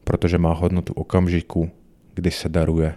protože 0.05 0.39
má 0.39 0.53
hodnotu 0.53 0.93
okamžiku, 0.93 1.71
kdy 2.15 2.31
se 2.31 2.49
daruje. 2.49 2.95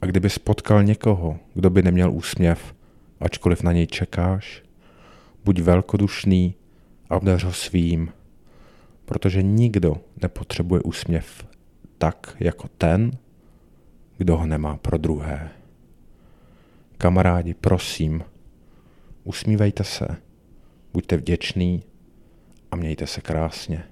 A 0.00 0.06
kdyby 0.06 0.30
spotkal 0.30 0.82
někoho, 0.82 1.38
kdo 1.54 1.70
by 1.70 1.82
neměl 1.82 2.12
úsměv, 2.12 2.74
ačkoliv 3.20 3.62
na 3.62 3.72
něj 3.72 3.86
čekáš, 3.86 4.62
buď 5.44 5.60
velkodušný 5.60 6.54
a 7.10 7.16
obdař 7.16 7.44
ho 7.44 7.52
svým, 7.52 8.12
protože 9.04 9.42
nikdo 9.42 9.96
nepotřebuje 10.22 10.82
úsměv 10.82 11.46
tak 11.98 12.36
jako 12.40 12.68
ten, 12.78 13.10
kdo 14.18 14.36
ho 14.36 14.46
nemá 14.46 14.76
pro 14.76 14.98
druhé. 14.98 15.50
Kamarádi, 16.98 17.54
prosím, 17.54 18.24
usmívejte 19.24 19.84
se, 19.84 20.16
buďte 20.92 21.16
vděční 21.16 21.82
a 22.70 22.76
mějte 22.76 23.06
se 23.06 23.20
krásně. 23.20 23.84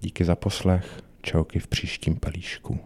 Díky 0.00 0.24
za 0.24 0.36
poslech, 0.36 1.02
čauky 1.22 1.58
v 1.58 1.66
příštím 1.66 2.16
pelíšku. 2.16 2.80